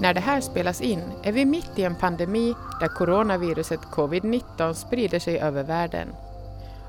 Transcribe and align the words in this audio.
När 0.00 0.14
det 0.14 0.20
här 0.20 0.40
spelas 0.40 0.80
in 0.80 1.02
är 1.22 1.32
vi 1.32 1.44
mitt 1.44 1.78
i 1.78 1.84
en 1.84 1.94
pandemi 1.94 2.54
där 2.80 2.88
coronaviruset 2.88 3.80
covid-19 3.80 4.72
sprider 4.72 5.18
sig 5.18 5.40
över 5.40 5.62
världen. 5.62 6.08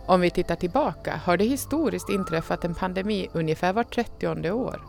Om 0.06 0.22
vi 0.22 0.30
tittar 0.30 0.56
tillbaka 0.56 1.22
har 1.24 1.38
det 1.38 1.46
historiskt 1.46 2.10
inträffat 2.10 2.66
en 2.66 2.76
pandemi 2.76 3.28
ungefär 3.34 3.74
vart 3.74 3.96
30 3.96 4.52
år. 4.52 4.82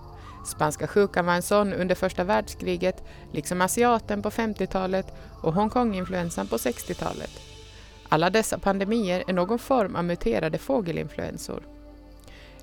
Spanska 0.46 0.87
sjukan 0.87 1.27
var 1.27 1.35
en 1.35 1.43
sån 1.43 1.73
under 1.73 1.95
första 1.95 2.25
världskriget, 2.25 3.05
liksom 3.32 3.61
asiaten 3.61 4.23
på 4.23 4.30
50-talet 4.30 5.07
och 5.43 5.54
Hongkonginfluensan 5.54 6.46
på 6.46 6.57
60-talet. 6.57 7.30
Alla 8.09 8.30
dessa 8.30 8.59
pandemier 8.59 9.25
är 9.27 9.32
någon 9.32 9.59
form 9.59 9.96
av 9.96 10.04
muterade 10.04 10.59
fågelinfluensor. 10.59 11.62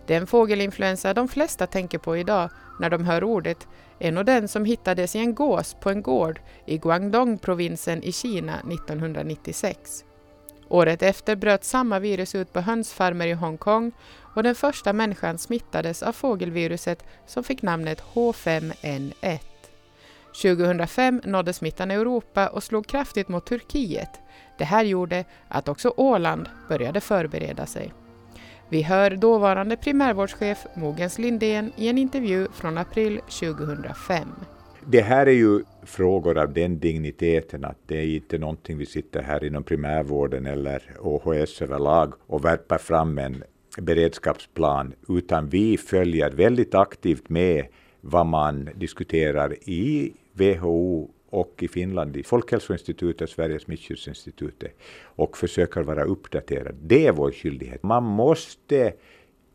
Den 0.08 0.28
fågelinfluensa 0.28 1.14
de 1.14 1.28
flesta 1.28 1.68
tänker 1.68 1.98
på 1.98 2.18
idag 2.18 2.50
när 2.80 2.90
de 2.90 3.06
hör 3.06 3.24
ordet 3.24 3.68
är 4.00 4.12
nog 4.12 4.26
den 4.26 4.48
som 4.48 4.66
hittades 4.66 5.16
i 5.16 5.20
en 5.20 5.36
gås 5.36 5.74
på 5.74 5.90
en 5.90 6.02
gård 6.02 6.40
i 6.66 6.78
Guangdong-provinsen 6.78 8.04
i 8.04 8.12
Kina 8.12 8.60
1996. 8.60 10.06
Året 10.70 11.02
efter 11.02 11.36
bröt 11.36 11.64
samma 11.64 12.00
virus 12.00 12.36
ut 12.36 12.54
på 12.54 12.62
hönsfarmer 12.62 13.28
i 13.28 13.34
Hongkong 13.34 13.92
och 14.36 14.44
den 14.44 14.56
första 14.56 14.94
människan 14.94 15.38
smittades 15.38 16.04
av 16.04 16.12
fågelviruset 16.12 17.04
som 17.26 17.44
fick 17.44 17.62
namnet 17.62 18.04
H5N1. 18.14 19.40
2005 20.42 21.22
nådde 21.26 21.54
smittan 21.54 21.92
Europa 21.92 22.48
och 22.48 22.64
slog 22.64 22.88
kraftigt 22.88 23.28
mot 23.28 23.46
Turkiet. 23.46 24.20
Det 24.58 24.66
här 24.66 24.84
gjorde 24.84 25.26
att 25.48 25.68
också 25.68 25.94
Åland 25.98 26.50
började 26.70 27.02
förbereda 27.02 27.66
sig. 27.66 27.94
Vi 28.72 28.82
hör 28.82 29.12
dåvarande 29.12 29.78
primärvårdschef 29.78 30.66
Mogens 30.76 31.20
Lindén 31.20 31.72
i 31.76 31.88
en 31.88 31.98
intervju 31.98 32.48
från 32.54 32.78
april 32.78 33.20
2005. 33.20 34.28
Det 34.86 35.02
här 35.02 35.26
är 35.26 35.32
ju 35.32 35.64
frågor 35.84 36.38
av 36.38 36.54
den 36.54 36.80
digniteten 36.80 37.66
att 37.66 37.78
det 37.86 37.98
är 37.98 38.16
inte 38.16 38.38
någonting 38.38 38.78
vi 38.78 38.86
sitter 38.86 39.22
här 39.22 39.44
inom 39.44 39.64
primärvården 39.64 40.46
eller 40.46 40.82
OHS 41.00 41.62
överlag 41.62 42.14
och 42.28 42.46
värpar 42.46 42.78
fram 42.78 43.18
en 43.18 43.44
beredskapsplan, 43.78 44.94
utan 45.08 45.50
vi 45.50 45.78
följer 45.78 46.32
väldigt 46.32 46.76
aktivt 46.76 47.30
med 47.30 47.66
vad 48.02 48.26
man 48.26 48.70
diskuterar 48.76 49.70
i 49.70 50.14
WHO 50.34 51.10
och 51.30 51.64
i 51.64 51.68
Finland 51.68 52.18
i 52.18 52.24
Folkhälsoinstitutet 52.24 53.22
och 53.22 53.30
Sveriges 53.30 53.62
smittskyddsinstitutet 53.62 54.78
och 55.04 55.38
försöker 55.38 55.82
vara 55.82 56.04
uppdaterad. 56.04 56.76
Det 56.82 57.08
är 57.08 57.12
vår 57.12 57.32
skyldighet. 57.32 57.84
Man 57.84 58.04
måste 58.04 58.94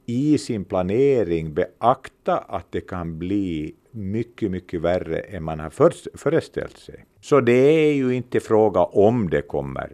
i 0.07 0.39
sin 0.39 0.65
planering 0.65 1.55
beakta 1.55 2.39
att 2.39 2.73
det 2.73 2.81
kan 2.81 3.19
bli 3.19 3.75
mycket, 3.91 4.51
mycket 4.51 4.81
värre 4.81 5.19
än 5.19 5.43
man 5.43 5.61
har 5.61 5.71
föreställt 6.17 6.79
sig. 6.79 7.05
Så 7.21 7.41
det 7.41 7.53
är 7.53 7.95
ju 7.95 8.15
inte 8.15 8.41
fråga 8.41 8.81
om 8.81 9.31
det 9.31 9.43
kommer, 9.43 9.93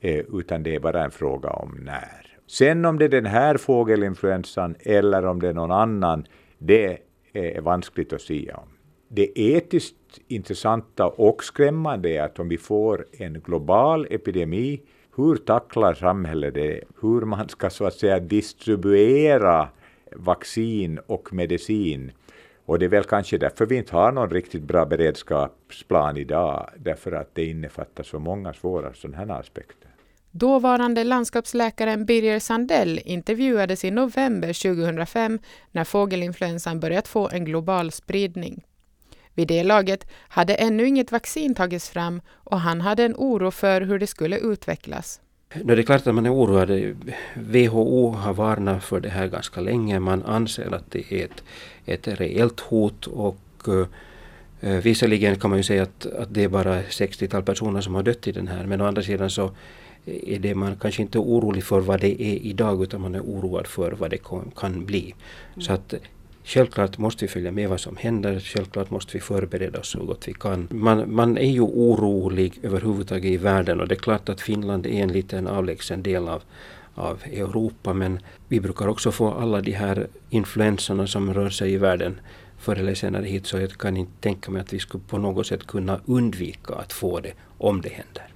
eh, 0.00 0.24
utan 0.32 0.62
det 0.62 0.74
är 0.74 0.80
bara 0.80 1.04
en 1.04 1.10
fråga 1.10 1.50
om 1.50 1.78
när. 1.82 2.26
Sen 2.46 2.84
om 2.84 2.98
det 2.98 3.04
är 3.04 3.08
den 3.08 3.26
här 3.26 3.56
fågelinfluensan 3.56 4.76
eller 4.80 5.26
om 5.26 5.40
det 5.40 5.48
är 5.48 5.54
någon 5.54 5.70
annan, 5.70 6.26
det 6.58 6.98
är 7.32 7.60
vanskligt 7.60 8.12
att 8.12 8.20
säga 8.20 8.56
om. 8.56 8.68
Det 9.08 9.40
etiskt 9.40 9.96
intressanta 10.28 11.06
och 11.06 11.44
skrämmande 11.44 12.08
är 12.08 12.22
att 12.22 12.38
om 12.38 12.48
vi 12.48 12.58
får 12.58 13.06
en 13.12 13.40
global 13.40 14.06
epidemi, 14.10 14.82
hur 15.16 15.36
tacklar 15.36 15.94
samhället 15.94 16.54
det? 16.54 16.80
Hur 17.00 17.20
man 17.20 17.48
ska 17.48 17.70
så 17.70 17.84
att 17.84 17.94
säga 17.94 18.20
distribuera 18.20 19.68
vaccin 20.16 20.98
och 21.06 21.32
medicin. 21.32 22.12
Och 22.64 22.78
det 22.78 22.84
är 22.84 22.88
väl 22.88 23.04
kanske 23.04 23.38
därför 23.38 23.66
vi 23.66 23.76
inte 23.76 23.96
har 23.96 24.12
någon 24.12 24.30
riktigt 24.30 24.62
bra 24.62 24.86
beredskapsplan 24.86 26.16
idag, 26.16 26.70
därför 26.76 27.12
att 27.12 27.34
det 27.34 27.44
innefattar 27.44 28.04
så 28.04 28.18
många 28.18 28.52
svåra 28.52 28.94
sådana 28.94 29.16
här 29.16 29.40
aspekter. 29.40 29.90
Dåvarande 30.30 31.04
landskapsläkaren 31.04 32.04
Birger 32.04 32.38
Sandell 32.38 33.00
intervjuades 33.04 33.84
i 33.84 33.90
november 33.90 34.74
2005 34.74 35.38
när 35.70 35.84
fågelinfluensan 35.84 36.80
börjat 36.80 37.08
få 37.08 37.28
en 37.28 37.44
global 37.44 37.92
spridning. 37.92 38.64
Vid 39.34 39.48
det 39.48 39.62
laget 39.62 40.06
hade 40.28 40.54
ännu 40.54 40.86
inget 40.86 41.12
vaccin 41.12 41.54
tagits 41.54 41.88
fram 41.88 42.20
och 42.30 42.60
han 42.60 42.80
hade 42.80 43.04
en 43.04 43.14
oro 43.16 43.50
för 43.50 43.80
hur 43.80 43.98
det 43.98 44.06
skulle 44.06 44.38
utvecklas. 44.38 45.20
No, 45.54 45.74
det 45.74 45.82
är 45.82 45.82
klart 45.82 46.06
att 46.06 46.14
man 46.14 46.26
är 46.26 46.34
oroad. 46.34 46.96
WHO 47.34 48.10
har 48.10 48.34
varnat 48.34 48.84
för 48.84 49.00
det 49.00 49.08
här 49.08 49.26
ganska 49.26 49.60
länge. 49.60 50.00
Man 50.00 50.22
anser 50.22 50.74
att 50.74 50.90
det 50.90 51.12
är 51.12 51.24
ett, 51.24 51.42
ett 51.84 52.20
reellt 52.20 52.60
hot 52.60 53.06
och 53.06 53.68
uh, 53.68 53.86
visserligen 54.60 55.36
kan 55.36 55.50
man 55.50 55.58
ju 55.58 55.62
säga 55.62 55.82
att, 55.82 56.06
att 56.06 56.34
det 56.34 56.44
är 56.44 56.48
bara 56.48 56.82
60-tal 56.82 57.42
personer 57.42 57.80
som 57.80 57.94
har 57.94 58.02
dött 58.02 58.26
i 58.26 58.32
den 58.32 58.48
här 58.48 58.66
men 58.66 58.80
å 58.80 58.86
andra 58.86 59.02
sidan 59.02 59.30
så 59.30 59.50
är 60.04 60.38
det 60.38 60.54
man 60.54 60.76
kanske 60.76 61.02
inte 61.02 61.18
orolig 61.18 61.64
för 61.64 61.80
vad 61.80 62.00
det 62.00 62.22
är 62.22 62.36
idag 62.36 62.82
utan 62.82 63.00
man 63.00 63.14
är 63.14 63.20
oroad 63.20 63.66
för 63.66 63.92
vad 63.92 64.10
det 64.10 64.18
kan 64.56 64.86
bli. 64.86 65.14
Mm. 65.54 65.60
Så 65.60 65.72
att 65.72 65.94
Självklart 66.52 66.98
måste 66.98 67.24
vi 67.24 67.28
följa 67.28 67.52
med 67.52 67.68
vad 67.68 67.80
som 67.80 67.96
händer, 67.96 68.40
självklart 68.40 68.90
måste 68.90 69.16
vi 69.16 69.20
förbereda 69.20 69.80
oss 69.80 69.88
så 69.88 70.04
gott 70.04 70.28
vi 70.28 70.32
kan. 70.32 70.68
Man, 70.70 71.14
man 71.14 71.38
är 71.38 71.50
ju 71.50 71.60
orolig 71.60 72.58
överhuvudtaget 72.62 73.24
i 73.32 73.36
världen 73.36 73.80
och 73.80 73.88
det 73.88 73.94
är 73.94 73.96
klart 73.96 74.28
att 74.28 74.40
Finland 74.40 74.86
är 74.86 75.02
en 75.02 75.12
liten 75.12 75.46
avlägsen 75.46 76.02
del 76.02 76.28
av, 76.28 76.42
av 76.94 77.22
Europa 77.32 77.92
men 77.92 78.18
vi 78.48 78.60
brukar 78.60 78.88
också 78.88 79.12
få 79.12 79.30
alla 79.30 79.60
de 79.60 79.72
här 79.72 80.08
influenserna 80.30 81.06
som 81.06 81.34
rör 81.34 81.50
sig 81.50 81.72
i 81.72 81.76
världen 81.76 82.20
förr 82.58 82.76
eller 82.76 82.94
senare 82.94 83.24
hit 83.24 83.46
så 83.46 83.58
jag 83.58 83.70
kan 83.70 83.96
inte 83.96 84.20
tänka 84.20 84.50
mig 84.50 84.60
att 84.60 84.72
vi 84.72 84.78
skulle 84.78 85.04
på 85.08 85.18
något 85.18 85.46
sätt 85.46 85.66
kunna 85.66 86.00
undvika 86.06 86.74
att 86.74 86.92
få 86.92 87.20
det 87.20 87.32
om 87.58 87.80
det 87.80 87.88
händer. 87.88 88.26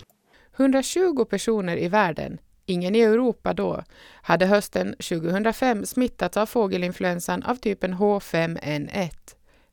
120 0.56 1.24
personer 1.24 1.76
i 1.76 1.88
världen 1.88 2.38
ingen 2.66 2.94
i 2.94 3.00
Europa 3.00 3.52
då, 3.52 3.82
hade 4.22 4.46
hösten 4.46 4.92
2005 4.92 5.86
smittats 5.86 6.36
av 6.36 6.46
fågelinfluensan 6.46 7.42
av 7.42 7.54
typen 7.54 7.94
H5N1. 7.94 9.10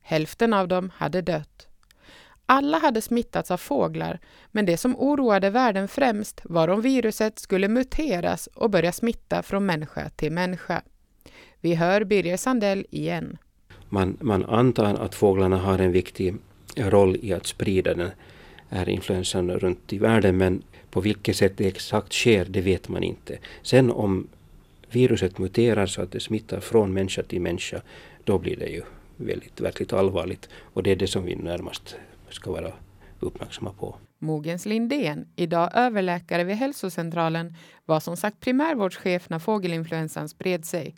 Hälften 0.02 0.54
av 0.54 0.68
dem 0.68 0.90
hade 0.94 1.22
dött. 1.22 1.68
Alla 2.46 2.78
hade 2.78 3.00
smittats 3.00 3.50
av 3.50 3.56
fåglar, 3.56 4.18
men 4.50 4.66
det 4.66 4.76
som 4.76 4.96
oroade 4.96 5.50
världen 5.50 5.88
främst 5.88 6.40
var 6.44 6.68
om 6.68 6.80
viruset 6.80 7.38
skulle 7.38 7.68
muteras 7.68 8.46
och 8.46 8.70
börja 8.70 8.92
smitta 8.92 9.42
från 9.42 9.66
människa 9.66 10.08
till 10.08 10.32
människa. 10.32 10.82
Vi 11.60 11.74
hör 11.74 12.04
Birger 12.04 12.36
Sandell 12.36 12.86
igen. 12.90 13.38
Man, 13.88 14.16
man 14.20 14.44
antar 14.44 14.84
att 14.84 15.14
fåglarna 15.14 15.56
har 15.56 15.78
en 15.78 15.92
viktig 15.92 16.34
roll 16.76 17.16
i 17.22 17.32
att 17.32 17.46
sprida 17.46 17.94
den 17.94 18.10
här 18.72 18.88
influensan 18.88 19.50
runt 19.50 19.92
i 19.92 19.98
världen, 19.98 20.36
men 20.36 20.62
på 20.90 21.00
vilket 21.00 21.36
sätt 21.36 21.52
det 21.56 21.66
exakt 21.66 22.12
sker, 22.12 22.44
det 22.44 22.60
vet 22.60 22.88
man 22.88 23.02
inte. 23.02 23.38
Sen 23.62 23.90
om 23.90 24.28
viruset 24.90 25.38
muterar 25.38 25.86
så 25.86 26.02
att 26.02 26.12
det 26.12 26.20
smittar 26.20 26.60
från 26.60 26.92
människa 26.92 27.22
till 27.22 27.40
människa, 27.40 27.82
då 28.24 28.38
blir 28.38 28.56
det 28.56 28.66
ju 28.66 28.82
väldigt, 29.16 29.60
verkligt 29.60 29.92
allvarligt. 29.92 30.48
Och 30.74 30.82
det 30.82 30.90
är 30.90 30.96
det 30.96 31.06
som 31.06 31.24
vi 31.24 31.36
närmast 31.36 31.96
ska 32.28 32.52
vara 32.52 32.72
uppmärksamma 33.20 33.72
på. 33.72 33.94
Mogens 34.18 34.66
Lindén, 34.66 35.28
idag 35.36 35.70
överläkare 35.74 36.44
vid 36.44 36.56
hälsocentralen, 36.56 37.54
var 37.84 38.00
som 38.00 38.16
sagt 38.16 38.40
primärvårdschef 38.40 39.30
när 39.30 39.38
fågelinfluensan 39.38 40.28
spred 40.28 40.64
sig. 40.64 40.94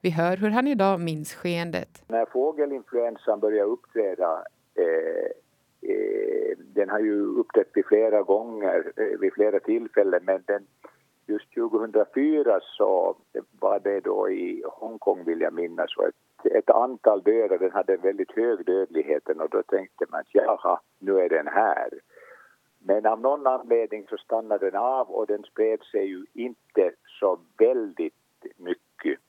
Vi 0.00 0.10
hör 0.10 0.36
hur 0.36 0.50
han 0.50 0.66
idag 0.66 1.00
minns 1.00 1.34
skeendet. 1.34 2.02
När 2.08 2.26
fågelinfluensan 2.26 3.40
började 3.40 3.70
uppträda 3.70 4.44
Eh, 4.78 5.30
Eh, 5.82 6.58
den 6.58 6.90
har 6.90 7.00
ju 7.00 7.26
uppträtt 7.26 7.70
vid 7.74 7.86
flera 7.86 8.22
gånger, 8.22 8.92
eh, 8.96 9.18
vid 9.18 9.32
flera 9.32 9.60
tillfällen, 9.60 10.20
men 10.24 10.42
den, 10.46 10.66
just 11.26 11.54
2004 11.54 12.60
så 12.62 13.16
var 13.60 13.80
det 13.80 14.00
då 14.00 14.30
i 14.30 14.62
Hongkong, 14.66 15.24
vill 15.24 15.40
jag 15.40 15.52
minnas, 15.52 15.96
och 15.96 16.04
ett, 16.08 16.46
ett 16.52 16.70
antal 16.70 17.22
döda. 17.22 17.58
Den 17.58 17.72
hade 17.72 17.94
en 17.94 18.00
väldigt 18.00 18.32
hög 18.32 18.64
dödlighet 18.64 19.28
och 19.28 19.50
då 19.50 19.62
tänkte 19.62 20.06
man 20.08 20.22
jaha, 20.32 20.80
nu 20.98 21.18
är 21.18 21.28
den 21.28 21.48
här. 21.48 21.88
Men 22.78 23.06
av 23.06 23.20
någon 23.20 23.46
anledning 23.46 24.06
så 24.08 24.16
stannade 24.16 24.70
den 24.70 24.80
av 24.80 25.10
och 25.10 25.26
den 25.26 25.42
spred 25.42 25.80
sig 25.82 26.06
ju 26.06 26.26
inte 26.32 26.92
så 27.20 27.38
väldigt 27.58 28.14
mycket. 28.56 29.20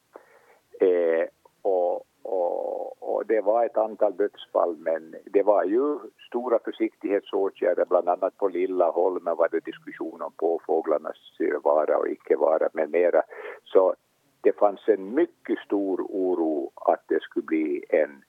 Eh, 0.79 1.27
och, 1.62 2.03
och, 2.29 3.03
och, 3.03 3.25
det 3.25 3.41
var 3.41 3.65
ett 3.65 3.77
antal 3.77 4.17
dödsfall 4.17 4.77
men 4.77 5.15
det 5.25 5.43
var 5.43 5.63
ju 5.63 5.99
stora 6.27 6.59
försiktighetsåtgärder 6.59 7.85
bland 7.89 8.09
annat 8.09 8.37
på 8.37 8.47
Lilla 8.47 8.91
Holmen 8.91 9.37
var 9.37 9.49
det 9.51 9.65
diskussion 9.65 10.21
om 10.21 10.31
påfåglarnas 10.37 11.17
vara 11.63 11.97
och 11.97 12.07
icke 12.07 12.35
vara 12.35 12.69
med 12.73 12.89
mera. 12.89 13.21
Så 13.63 13.95
det 14.41 14.57
fanns 14.59 14.79
en 14.87 15.13
mycket 15.13 15.59
stor 15.59 16.01
oro 16.01 16.71
att 16.75 17.03
det 17.07 17.21
skulle 17.21 17.45
bli 17.45 17.85
en 17.89 18.23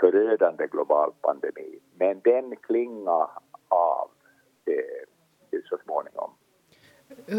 förödande 0.00 0.66
global 0.66 1.12
pandemi. 1.20 1.78
Men 1.98 2.20
den 2.20 2.56
klingade 2.56 3.28
av 3.68 4.10
eh, 4.66 5.60
så 5.68 5.78
småningom. 5.84 6.30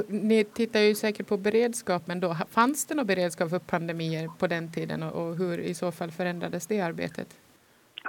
Ni 0.08 0.44
tittar 0.44 0.80
ju 0.80 0.96
säkert 0.96 1.28
på 1.28 1.38
beredskapen 1.38 2.20
då. 2.20 2.34
Fanns 2.50 2.86
det 2.86 2.96
någon 2.96 3.06
beredskap 3.06 3.50
för 3.50 3.60
pandemier 3.60 4.30
på 4.40 4.48
den 4.48 4.72
tiden 4.72 5.04
och 5.04 5.36
hur 5.36 5.60
i 5.60 5.74
så 5.74 5.92
fall 5.92 6.12
förändrades 6.12 6.68
det 6.68 6.82
arbetet? 6.82 7.28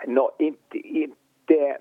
No, 0.07 0.31
inte, 0.39 0.79
inte 0.79 1.79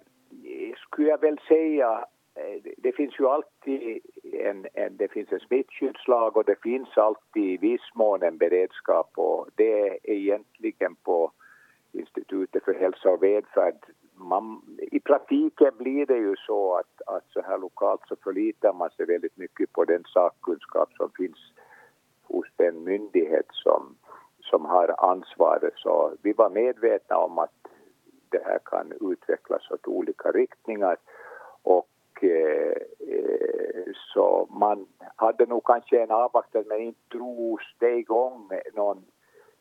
skulle 0.78 1.10
jag 1.10 1.22
väl 1.22 1.40
säga 1.48 2.06
eh, 2.36 2.62
det 2.78 2.92
finns 2.92 3.20
ju 3.20 3.28
alltid 3.28 4.00
en, 4.24 4.68
en, 4.74 4.98
det 4.98 5.12
finns 5.12 5.32
en 5.32 5.40
smittskyddslag 5.40 6.38
och 6.38 6.46
det 6.46 6.62
finns 6.64 6.98
alltid 6.98 7.44
i 7.44 7.58
viss 7.58 7.96
mån 7.96 8.24
en 8.24 8.38
beredskap 8.38 9.12
och 9.16 9.48
det 9.56 9.88
är 9.88 9.98
egentligen 10.04 10.96
på 10.96 11.32
Institutet 11.92 12.64
för 12.64 12.74
hälsa 12.74 13.10
och 13.10 13.24
välfärd. 13.24 13.76
Man, 14.16 14.62
I 14.92 15.00
praktiken 15.00 15.72
blir 15.78 16.06
det 16.06 16.18
ju 16.18 16.36
så 16.36 16.76
att, 16.76 17.02
att 17.16 17.24
så 17.30 17.42
här 17.42 17.58
lokalt 17.58 18.02
så 18.08 18.16
förlitar 18.16 18.74
man 18.74 18.90
sig 18.90 19.06
väldigt 19.06 19.38
mycket 19.38 19.74
på 19.74 19.86
den 19.86 20.04
sakkunskap 20.06 20.90
som 20.94 21.10
finns 21.18 21.54
hos 22.24 22.46
den 22.56 22.84
myndighet 22.84 23.48
som, 23.52 23.96
som 24.40 24.66
har 24.66 24.96
ansvaret. 25.12 25.74
Så 25.76 26.14
vi 26.22 26.34
var 26.34 26.50
medvetna 26.50 27.18
om 27.18 27.40
att 27.40 27.68
det 28.30 28.44
här 28.46 28.60
kan 28.66 28.94
utvecklas 29.12 29.72
åt 29.72 29.88
olika 29.88 30.32
riktningar 30.32 30.98
och 31.64 31.88
Eh, 32.24 32.82
så 34.14 34.48
man 34.52 34.88
hade 35.16 35.46
nog 35.46 35.64
kanske 35.66 36.04
en 36.04 36.12
avvaktad 36.12 36.64
men 36.66 36.82
inte 36.82 37.18
drogs 37.18 37.66
det 37.80 37.96
igång 37.96 38.50
någon 38.74 39.06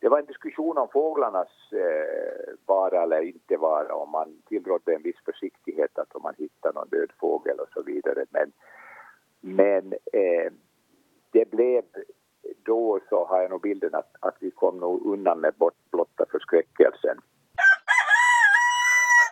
det 0.02 0.08
var 0.08 0.18
en 0.18 0.26
diskussion 0.26 0.78
om 0.78 0.88
fåglarnas 0.92 1.72
eh, 1.72 2.54
vara 2.66 3.02
eller 3.02 3.22
inte 3.22 3.56
vara 3.56 3.94
och 3.94 4.08
man 4.08 4.42
tillrådde 4.48 4.94
en 4.94 5.02
viss 5.02 5.24
försiktighet 5.24 5.98
att 5.98 6.14
om 6.14 6.22
man 6.22 6.34
hittar 6.38 6.72
någon 6.72 6.88
död 6.88 7.10
fågel 7.20 7.60
och 7.60 7.68
så 7.74 7.82
vidare. 7.82 8.24
Men, 8.30 8.52
men 9.40 9.92
eh, 9.92 10.52
det 11.30 11.50
blev 11.50 11.82
då 12.62 13.00
så 13.08 13.24
har 13.24 13.40
jag 13.40 13.50
nog 13.50 13.60
bilden 13.60 13.94
att, 13.94 14.16
att 14.20 14.36
vi 14.40 14.50
kom 14.50 14.78
nog 14.78 15.06
undan 15.06 15.40
med 15.40 15.54
blotta 15.90 16.24
förskräckelsen. 16.30 17.18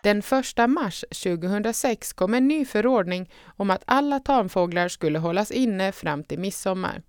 Den 0.03 0.19
1 0.19 0.71
mars 0.71 1.05
2006 1.25 2.13
kom 2.13 2.35
en 2.35 2.49
ny 2.49 2.65
förordning 2.65 3.31
om 3.57 3.71
att 3.71 3.83
alla 3.87 4.19
tamfåglar 4.19 4.89
skulle 4.89 5.19
hållas 5.19 5.51
inne 5.51 5.93
fram 5.93 6.25
till 6.25 6.41
midsommar. 6.41 7.03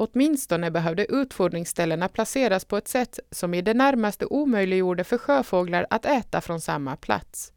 Åtminstone 0.00 0.70
behövde 0.70 1.12
utfodringsställena 1.12 2.08
placeras 2.08 2.64
på 2.64 2.76
ett 2.76 2.88
sätt 2.88 3.18
som 3.30 3.54
i 3.54 3.62
det 3.62 3.74
närmaste 3.74 4.26
omöjliggjorde 4.26 5.04
för 5.04 5.18
sjöfåglar 5.18 5.86
att 5.90 6.06
äta 6.06 6.40
från 6.40 6.60
samma 6.60 6.96
plats. 6.96 7.52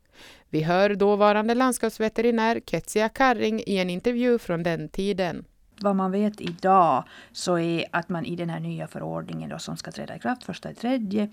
Vi 0.50 0.62
hör 0.62 0.96
dåvarande 0.96 1.56
landskapsveterinär 1.56 2.60
Ketsia 2.66 3.10
Karring 3.10 3.64
i 3.66 3.78
en 3.78 3.90
intervju 3.90 4.38
från 4.40 4.64
den 4.64 4.90
tiden. 4.90 5.46
Vad 5.82 5.96
man 5.96 6.12
vet 6.12 6.42
idag 6.42 7.04
så 7.32 7.58
är 7.58 7.86
att 7.92 8.10
man 8.10 8.26
i 8.26 8.36
den 8.36 8.50
här 8.50 8.60
nya 8.60 8.88
förordningen 8.88 9.50
då, 9.50 9.60
som 9.60 9.78
ska 9.78 9.92
träda 9.92 10.16
i 10.16 10.20
kraft 10.20 10.44
första 10.44 10.72
i 10.72 10.76
tredje 10.76 11.30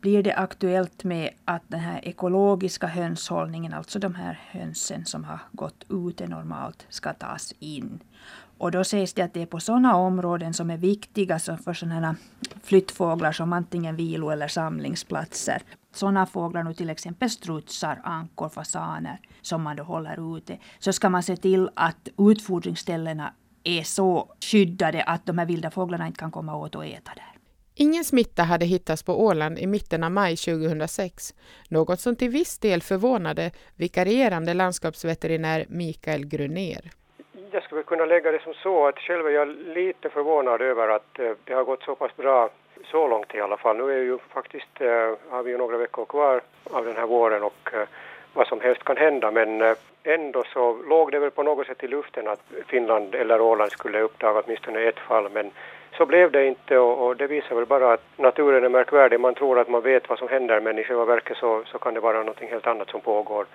blir 0.00 0.22
det 0.22 0.34
aktuellt 0.34 1.04
med 1.04 1.30
att 1.44 1.62
den 1.68 1.80
här 1.80 2.00
ekologiska 2.08 2.86
hönshållningen, 2.86 3.74
alltså 3.74 3.98
de 3.98 4.14
här 4.14 4.40
hönsen 4.50 5.04
som 5.04 5.24
har 5.24 5.38
gått 5.52 5.84
ute 5.88 6.26
normalt, 6.26 6.86
ska 6.88 7.12
tas 7.12 7.54
in. 7.58 8.00
Och 8.60 8.70
då 8.70 8.84
sägs 8.84 9.14
det 9.14 9.22
att 9.22 9.34
det 9.34 9.42
är 9.42 9.46
på 9.46 9.60
sådana 9.60 9.96
områden 9.96 10.54
som 10.54 10.70
är 10.70 10.76
viktiga 10.76 11.38
för 11.38 11.72
sådana 11.72 12.16
flyttfåglar 12.62 13.32
som 13.32 13.52
antingen 13.52 13.96
vilo 13.96 14.30
eller 14.30 14.48
samlingsplatser. 14.48 15.62
Sådana 15.94 16.26
fåglar, 16.26 16.62
nu 16.62 16.74
till 16.74 16.90
exempel 16.90 17.30
strutsar, 17.30 18.00
ankor, 18.04 18.48
fasaner, 18.48 19.20
som 19.42 19.62
man 19.62 19.76
då 19.76 19.82
håller 19.82 20.36
ute, 20.36 20.58
så 20.78 20.92
ska 20.92 21.08
man 21.08 21.22
se 21.22 21.36
till 21.36 21.70
att 21.74 22.08
utfodringsställena 22.18 23.32
är 23.64 23.82
så 23.82 24.34
skyddade 24.40 25.02
att 25.02 25.26
de 25.26 25.38
här 25.38 25.46
vilda 25.46 25.70
fåglarna 25.70 26.06
inte 26.06 26.18
kan 26.18 26.30
komma 26.30 26.56
åt 26.56 26.74
och 26.74 26.86
äta 26.86 27.12
där. 27.14 27.34
Ingen 27.74 28.04
smitta 28.04 28.42
hade 28.42 28.66
hittats 28.66 29.02
på 29.02 29.24
Åland 29.24 29.58
i 29.58 29.66
mitten 29.66 30.04
av 30.04 30.10
maj 30.10 30.36
2006, 30.36 31.34
något 31.68 32.00
som 32.00 32.16
till 32.16 32.30
viss 32.30 32.58
del 32.58 32.82
förvånade 32.82 33.50
vikarierande 33.76 34.54
landskapsveterinär 34.54 35.66
Mikael 35.68 36.26
Grunér. 36.26 36.90
Jag 37.52 37.62
skulle 37.62 37.82
kunna 37.82 38.04
lägga 38.04 38.32
det 38.32 38.42
som 38.42 38.54
så 38.54 38.86
att 38.86 38.98
själv 38.98 39.26
är 39.26 39.30
jag 39.30 39.48
lite 39.48 40.08
förvånad 40.10 40.62
över 40.62 40.88
att 40.88 41.18
eh, 41.18 41.32
det 41.44 41.54
har 41.54 41.64
gått 41.64 41.82
så 41.82 41.94
pass 41.94 42.16
bra 42.16 42.48
så 42.84 43.08
långt 43.08 43.34
i 43.34 43.40
alla 43.40 43.56
fall. 43.56 43.76
Nu 43.76 43.92
är 43.92 44.02
ju 44.02 44.18
faktiskt, 44.18 44.80
eh, 44.80 45.14
har 45.30 45.42
vi 45.42 45.50
ju 45.50 45.58
några 45.58 45.76
veckor 45.76 46.04
kvar 46.04 46.40
av 46.70 46.84
den 46.84 46.96
här 46.96 47.06
våren 47.06 47.42
och 47.42 47.70
eh, 47.72 47.88
vad 48.34 48.46
som 48.46 48.60
helst 48.60 48.84
kan 48.84 48.96
hända 48.96 49.30
men 49.30 49.76
ändå 50.02 50.44
så 50.52 50.82
låg 50.88 51.12
det 51.12 51.18
väl 51.18 51.30
på 51.30 51.42
något 51.42 51.66
sätt 51.66 51.84
i 51.84 51.88
luften 51.88 52.28
att 52.28 52.42
Finland 52.66 53.14
eller 53.14 53.40
Åland 53.40 53.72
skulle 53.72 54.00
uppdaga 54.00 54.42
åtminstone 54.44 54.80
ett 54.80 54.98
fall 54.98 55.28
men 55.32 55.50
så 55.96 56.06
blev 56.06 56.30
det 56.30 56.46
inte 56.46 56.78
och, 56.78 57.06
och, 57.06 57.16
det 57.16 57.26
visar 57.26 57.54
väl 57.54 57.66
bara 57.66 57.92
att 57.92 58.04
naturen 58.16 58.64
är 58.64 58.68
märkvärdig. 58.68 59.20
Man 59.20 59.34
tror 59.34 59.58
att 59.58 59.68
man 59.68 59.82
vet 59.82 60.08
vad 60.08 60.18
som 60.18 60.28
händer 60.28 60.60
men 60.60 60.78
i 60.78 60.84
själva 60.84 61.04
verket 61.04 61.36
så, 61.36 61.62
så 61.66 61.78
kan 61.78 61.94
det 61.94 62.00
vara 62.00 62.22
något 62.22 62.40
helt 62.40 62.66
annat 62.66 62.90
som 62.90 63.00
pågår. 63.00 63.46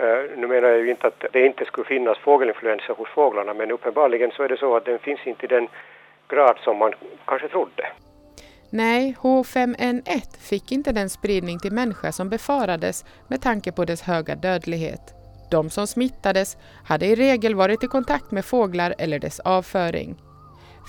Eh, 0.00 0.38
nu 0.38 0.46
menar 0.46 0.68
jag 0.68 0.78
ju 0.78 0.90
inte 0.90 1.06
att 1.06 1.24
det 1.32 1.46
inte 1.46 1.64
skulle 1.64 1.86
finnas 1.86 2.18
fågelinfluensa 2.18 2.92
hos 2.92 3.08
fåglarna 3.08 3.54
men 3.54 3.70
uppenbarligen 3.70 4.30
så 4.30 4.42
är 4.42 4.48
det 4.48 4.56
så 4.56 4.76
att 4.76 4.84
den 4.84 4.98
finns 4.98 5.26
inte 5.26 5.44
i 5.44 5.48
den 5.48 5.68
grad 6.28 6.58
som 6.64 6.78
man 6.78 6.92
kanske 7.24 7.48
trodde. 7.48 7.86
Nej, 8.70 9.16
H5N1 9.20 10.48
fick 10.50 10.72
inte 10.72 10.92
den 10.92 11.10
spridning 11.10 11.58
till 11.58 11.72
människa 11.72 12.12
som 12.12 12.28
befarades 12.28 13.04
med 13.28 13.42
tanke 13.42 13.72
på 13.72 13.84
dess 13.84 14.02
höga 14.02 14.34
dödlighet. 14.34 15.00
De 15.50 15.70
som 15.70 15.86
smittades 15.86 16.56
hade 16.84 17.06
i 17.06 17.14
regel 17.14 17.54
varit 17.54 17.84
i 17.84 17.86
kontakt 17.86 18.30
med 18.30 18.44
fåglar 18.44 18.94
eller 18.98 19.18
dess 19.18 19.40
avföring. 19.40 20.16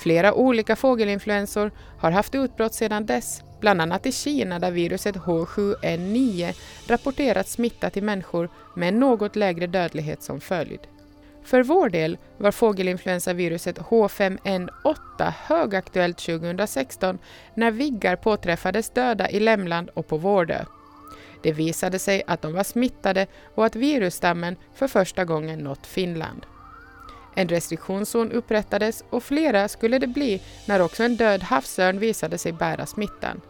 Flera 0.04 0.34
olika 0.34 0.76
fågelinfluensor 0.76 1.72
har 2.02 2.12
haft 2.12 2.36
utbrott 2.36 2.74
sedan 2.74 3.06
dess, 3.06 3.42
bland 3.62 3.82
annat 3.82 4.06
i 4.06 4.12
Kina 4.12 4.60
där 4.60 4.72
viruset 4.72 5.16
H7N9 5.16 6.56
rapporterat 6.88 7.48
smitta 7.48 7.90
till 7.90 8.04
människor 8.04 8.50
med 8.76 8.90
en 8.90 9.00
något 9.00 9.36
lägre 9.36 9.68
dödlighet 9.68 10.24
som 10.24 10.42
följd. 10.42 10.80
För 11.44 11.64
vår 11.64 11.90
del 11.90 12.18
var 12.38 12.52
fågelinfluensaviruset 12.52 13.80
H5N8 13.80 15.34
högaktuellt 15.46 16.18
2016 16.18 17.20
när 17.56 17.72
viggar 17.72 18.16
påträffades 18.16 18.90
döda 18.90 19.30
i 19.30 19.40
Lämland 19.40 19.90
och 19.90 20.08
på 20.08 20.18
Vårdö. 20.18 20.66
Det 21.44 21.52
visade 21.52 22.00
sig 22.00 22.24
att 22.28 22.42
de 22.42 22.54
var 22.54 22.64
smittade 22.64 23.28
och 23.56 23.66
att 23.66 23.76
virusstammen 23.76 24.56
för 24.76 24.88
första 24.88 25.26
gången 25.26 25.60
nått 25.60 25.88
Finland. 25.88 26.46
En 27.36 27.48
restriktionszon 27.48 28.32
upprättades 28.32 29.04
och 29.10 29.24
flera 29.24 29.68
skulle 29.68 30.00
det 30.00 30.08
bli 30.08 30.42
när 30.68 30.82
också 30.82 31.04
en 31.04 31.16
död 31.16 31.44
havsörn 31.44 32.00
visade 32.00 32.38
sig 32.38 32.52
bära 32.52 32.86
smittan. 32.86 33.42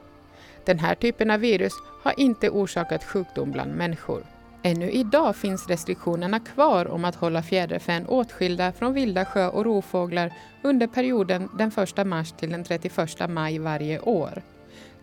Den 0.72 0.80
här 0.80 0.96
typen 0.96 1.32
av 1.32 1.40
virus 1.40 1.74
har 2.04 2.20
inte 2.20 2.50
orsakat 2.50 3.04
sjukdom 3.04 3.51
bland 3.51 3.75
människor. 3.75 4.25
Ännu 4.63 4.92
idag 4.92 5.36
finns 5.36 5.68
restriktionerna 5.68 6.40
kvar 6.40 6.88
om 6.88 7.06
att 7.06 7.16
hålla 7.16 7.44
fjäderfän 7.44 8.08
åtskilda 8.08 8.72
från 8.72 8.94
vilda 8.94 9.25
sjö 9.25 9.48
och 9.48 9.66
rovfåglar 9.66 10.34
under 10.62 10.88
perioden 10.88 11.50
den 11.58 11.72
1 11.98 12.08
mars 12.08 12.32
till 12.32 12.51
den 12.51 12.63
31 12.63 13.30
maj 13.30 13.60
varje 13.60 14.00
år. 14.00 14.42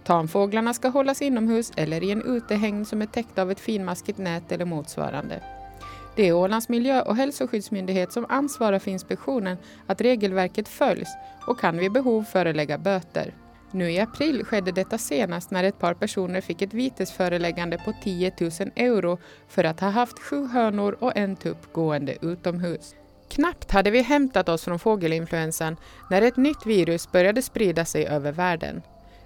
Tamfåglarna 0.05 0.75
ska 0.75 0.89
hållas 0.89 1.23
inomhus 1.23 1.73
eller 1.77 2.03
i 2.03 2.11
en 2.11 2.23
utehägn 2.23 2.85
som 2.85 3.03
är 3.03 3.07
täckt 3.07 3.39
av 3.39 3.51
ett 3.51 3.61
finmaskigt 3.61 4.19
nät 4.19 4.53
eller 4.53 4.65
motsvarande. 4.65 5.43
Det 6.17 6.29
är 6.29 6.33
Ålands 6.33 6.69
miljö 6.69 7.03
och 7.03 7.17
hälsoskyddsmyndighet 7.17 8.13
som 8.13 8.27
ansvarar 8.29 8.79
för 8.79 8.91
inspektionen 8.91 9.57
att 9.87 10.01
regelverket 10.01 10.69
följs 10.69 11.09
och 11.47 11.61
kan 11.61 11.79
vid 11.79 11.93
behov 11.93 12.23
förelägga 12.23 12.79
böter. 12.79 13.35
Nu 13.71 13.91
i 13.91 14.01
april 14.01 14.45
skedde 14.45 14.73
detta 14.73 14.99
senast 14.99 15.51
när 15.51 15.65
ett 15.65 15.79
par 15.79 15.95
personer 15.95 16.41
fick 16.41 16.63
ett 16.63 16.75
vitesföreläggande 16.75 17.79
på 17.79 17.93
10 18.03 18.33
000 18.41 18.51
euro 18.77 19.19
för 19.49 19.65
att 19.65 19.81
ha 19.81 19.89
haft 19.89 20.19
sju 20.19 20.47
hönor 20.47 20.97
och 21.01 21.17
en 21.17 21.37
tupp 21.37 21.73
gående 21.73 22.17
utomhus. 22.23 22.95
Knappt 23.29 23.71
hade 23.71 23.91
vi 23.91 24.03
hämtat 24.03 24.49
oss 24.49 24.65
från 24.65 24.79
fågelinfluensan 24.79 25.77
när 26.11 26.23
ett 26.23 26.37
nytt 26.37 26.67
virus 26.67 27.13
började 27.13 27.43
sprida 27.43 27.85
sig 27.85 28.07
över 28.07 28.33
världen. 28.33 28.83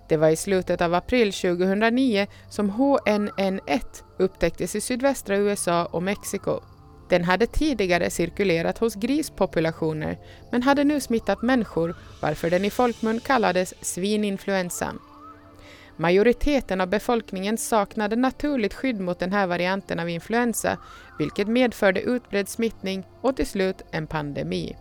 Det 0.08 0.16
var 0.16 0.28
i 0.28 0.36
slutet 0.36 0.80
av 0.80 0.94
april 0.94 1.32
2009 1.32 2.26
som 2.48 2.70
HNN1 2.70 4.02
upptäcktes 4.18 4.76
i 4.76 4.80
sydvästra 4.80 5.36
USA 5.36 5.84
och 5.84 6.02
Mexiko. 6.02 6.60
Den 7.12 7.24
hade 7.24 7.46
tidigare 7.46 8.10
cirkulerat 8.10 8.78
hos 8.78 8.94
grispopulationer 8.94 10.18
men 10.50 10.62
hade 10.62 10.84
nu 10.84 11.00
smittat 11.00 11.42
människor 11.42 11.94
varför 12.22 12.50
den 12.50 12.64
i 12.64 12.70
folkmun 12.70 13.20
kallades 13.20 13.74
svininfluensan. 13.80 14.98
Majoriteten 15.96 16.80
av 16.80 16.88
befolkningen 16.88 17.58
saknade 17.58 18.16
naturligt 18.16 18.74
skydd 18.74 19.00
mot 19.00 19.18
den 19.18 19.32
här 19.32 19.46
varianten 19.46 20.00
av 20.00 20.08
influensa 20.08 20.78
vilket 21.18 21.48
medförde 21.48 22.00
utbredd 22.00 22.48
smittning 22.48 23.04
och 23.20 23.36
till 23.36 23.46
slut 23.46 23.82
en 23.90 24.06
pandemi. 24.06 24.76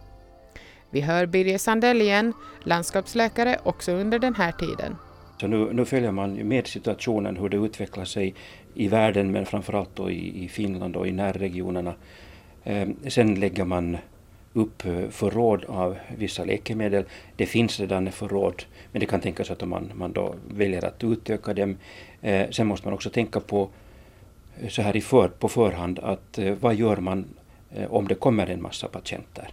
Vi 0.90 1.02
hör 1.02 1.26
Birger 1.26 1.58
Sandell 1.58 2.02
igen, 2.02 2.34
landskapsläkare 2.64 3.60
också 3.64 3.92
under 3.92 4.20
den 4.20 4.36
här 4.36 4.52
tiden. 4.52 4.96
Så 5.42 5.48
nu, 5.48 5.74
nu 5.74 5.86
följer 5.86 6.12
man 6.12 6.48
med 6.48 6.68
situationen 6.68 7.38
hur 7.38 7.50
det 7.50 7.58
utvecklar 7.58 8.06
sig 8.06 8.36
i 8.74 8.88
världen 8.88 9.32
men 9.32 9.46
framförallt 9.46 9.96
då 9.96 10.12
i, 10.12 10.44
i 10.44 10.48
Finland 10.48 10.96
och 10.96 11.08
i 11.08 11.12
närregionerna. 11.12 11.94
Eh, 12.64 12.88
sen 13.08 13.36
lägger 13.36 13.66
man 13.66 13.98
upp 14.54 14.86
eh, 14.86 15.10
förråd 15.10 15.66
av 15.68 15.98
vissa 16.18 16.44
läkemedel. 16.44 17.04
Det 17.36 17.46
finns 17.46 17.80
redan 17.80 18.12
förråd 18.12 18.64
men 18.92 19.00
det 19.00 19.06
kan 19.06 19.20
tänkas 19.20 19.52
att 19.52 19.68
man, 19.68 19.92
man 19.96 20.12
då 20.12 20.36
väljer 20.48 20.86
att 20.86 21.04
utöka 21.04 21.54
dem. 21.54 21.78
Eh, 22.22 22.50
sen 22.50 22.68
måste 22.68 22.88
man 22.88 22.94
också 22.94 23.10
tänka 23.10 23.40
på 23.40 23.70
eh, 24.62 24.70
så 24.70 24.82
här 24.82 24.96
i 24.96 25.02
för, 25.02 25.28
på 25.28 25.50
förhand 25.50 26.00
att 26.00 26.38
eh, 26.38 26.54
vad 26.60 26.76
gör 26.76 26.98
man 26.98 27.26
eh, 27.72 27.94
om 27.94 28.08
det 28.08 28.16
kommer 28.16 28.48
en 28.48 28.62
massa 28.62 28.88
patienter? 28.88 29.50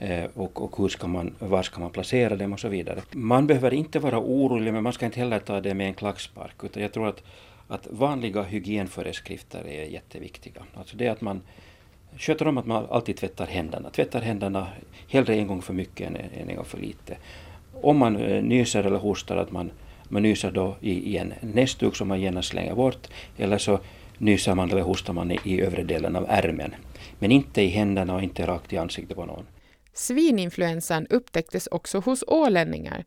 Eh, 0.00 0.24
och, 0.34 0.62
och 0.62 0.78
hur 0.78 0.88
ska 0.88 1.06
man, 1.06 1.34
var 1.38 1.62
ska 1.62 1.80
man 1.80 1.90
placera 1.90 2.36
dem 2.36 2.52
och 2.52 2.60
så 2.60 2.68
vidare. 2.68 3.00
Man 3.12 3.46
behöver 3.46 3.74
inte 3.74 3.98
vara 3.98 4.18
orolig 4.18 4.72
men 4.72 4.82
man 4.82 4.92
ska 4.92 5.06
inte 5.06 5.20
heller 5.20 5.38
ta 5.38 5.60
det 5.60 5.74
med 5.74 5.86
en 5.86 5.94
klackspark 5.94 6.64
utan 6.64 6.82
jag 6.82 6.92
tror 6.92 7.08
att, 7.08 7.22
att 7.68 7.86
vanliga 7.90 8.42
hygienföreskrifter 8.42 9.66
är 9.66 9.84
jätteviktiga. 9.84 10.62
Alltså 10.74 10.96
det 10.96 11.08
att 11.08 11.20
man 11.20 11.42
sköter 12.16 12.48
om 12.48 12.58
att 12.58 12.66
man 12.66 12.86
alltid 12.90 13.16
tvättar 13.16 13.46
händerna. 13.46 13.90
Tvättar 13.90 14.20
händerna 14.20 14.66
hellre 15.08 15.34
en 15.34 15.46
gång 15.46 15.62
för 15.62 15.72
mycket 15.72 16.06
än, 16.06 16.16
en 16.48 16.56
gång 16.56 16.64
för 16.64 16.78
lite. 16.78 17.16
Om 17.72 17.98
man 17.98 18.16
eh, 18.16 18.42
nyser 18.42 18.84
eller 18.84 18.98
hostar 18.98 19.36
att 19.36 19.52
man, 19.52 19.70
man 20.08 20.22
nyser 20.22 20.50
då 20.50 20.76
i, 20.80 20.92
i 20.92 21.16
en 21.16 21.34
näsduk 21.40 21.96
som 21.96 22.08
man 22.08 22.20
gärna 22.20 22.42
slänger 22.42 22.74
bort 22.74 23.08
eller 23.36 23.58
så 23.58 23.80
nyser 24.18 24.54
man 24.54 24.70
eller 24.70 24.82
hostar 24.82 25.12
man 25.12 25.30
i, 25.30 25.38
i 25.44 25.60
övre 25.60 25.82
delen 25.82 26.16
av 26.16 26.26
ärmen. 26.28 26.74
Men 27.18 27.32
inte 27.32 27.62
i 27.62 27.68
händerna 27.68 28.14
och 28.14 28.22
inte 28.22 28.46
rakt 28.46 28.72
i 28.72 28.78
ansiktet 28.78 29.16
på 29.16 29.24
någon. 29.24 29.46
Svininfluensan 29.92 31.06
upptäcktes 31.06 31.66
också 31.66 31.98
hos 31.98 32.24
ålänningar. 32.26 33.04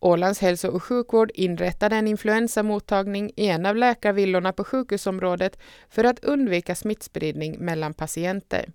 Ålands 0.00 0.40
hälso 0.40 0.68
och 0.68 0.82
sjukvård 0.82 1.30
inrättade 1.34 1.96
en 1.96 2.08
influensamottagning 2.08 3.30
i 3.36 3.48
en 3.48 3.66
av 3.66 3.76
läkarvillorna 3.76 4.52
på 4.52 4.64
sjukhusområdet 4.64 5.58
för 5.88 6.04
att 6.04 6.24
undvika 6.24 6.74
smittspridning 6.74 7.58
mellan 7.58 7.94
patienter. 7.94 8.68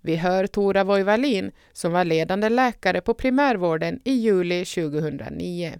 Vi 0.00 0.16
hör 0.16 0.46
Tora 0.46 0.84
Voivalin 0.84 1.52
som 1.72 1.92
var 1.92 2.04
ledande 2.04 2.48
läkare 2.48 3.00
på 3.00 3.14
primärvården 3.14 4.00
i 4.04 4.12
juli 4.12 4.64
2009. 4.64 5.72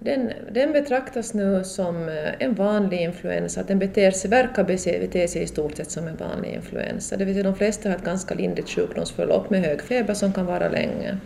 Den, 0.00 0.32
den 0.52 0.72
betraktas 0.72 1.34
nu 1.34 1.64
som 1.64 2.08
eh, 2.08 2.14
en 2.38 2.54
vanlig 2.54 3.00
influensa, 3.00 3.62
den 3.62 3.78
beter 3.78 4.10
sig, 4.10 4.30
verkar 4.30 4.64
bete 4.64 5.28
sig 5.28 5.42
i 5.42 5.46
stort 5.46 5.76
sett 5.76 5.90
som 5.90 6.08
en 6.08 6.16
vanlig 6.16 6.54
influensa. 6.54 7.16
Det 7.16 7.24
vill 7.24 7.34
säga 7.34 7.44
de 7.44 7.54
flesta 7.54 7.88
har 7.88 7.96
ett 7.96 8.04
ganska 8.04 8.34
lindrigt 8.34 8.70
sjukdomsförlopp 8.70 9.50
med 9.50 9.60
hög 9.60 9.82
feber 9.82 10.14
som 10.14 10.32
kan 10.32 10.46
vara 10.46 10.68
länge. 10.68 11.18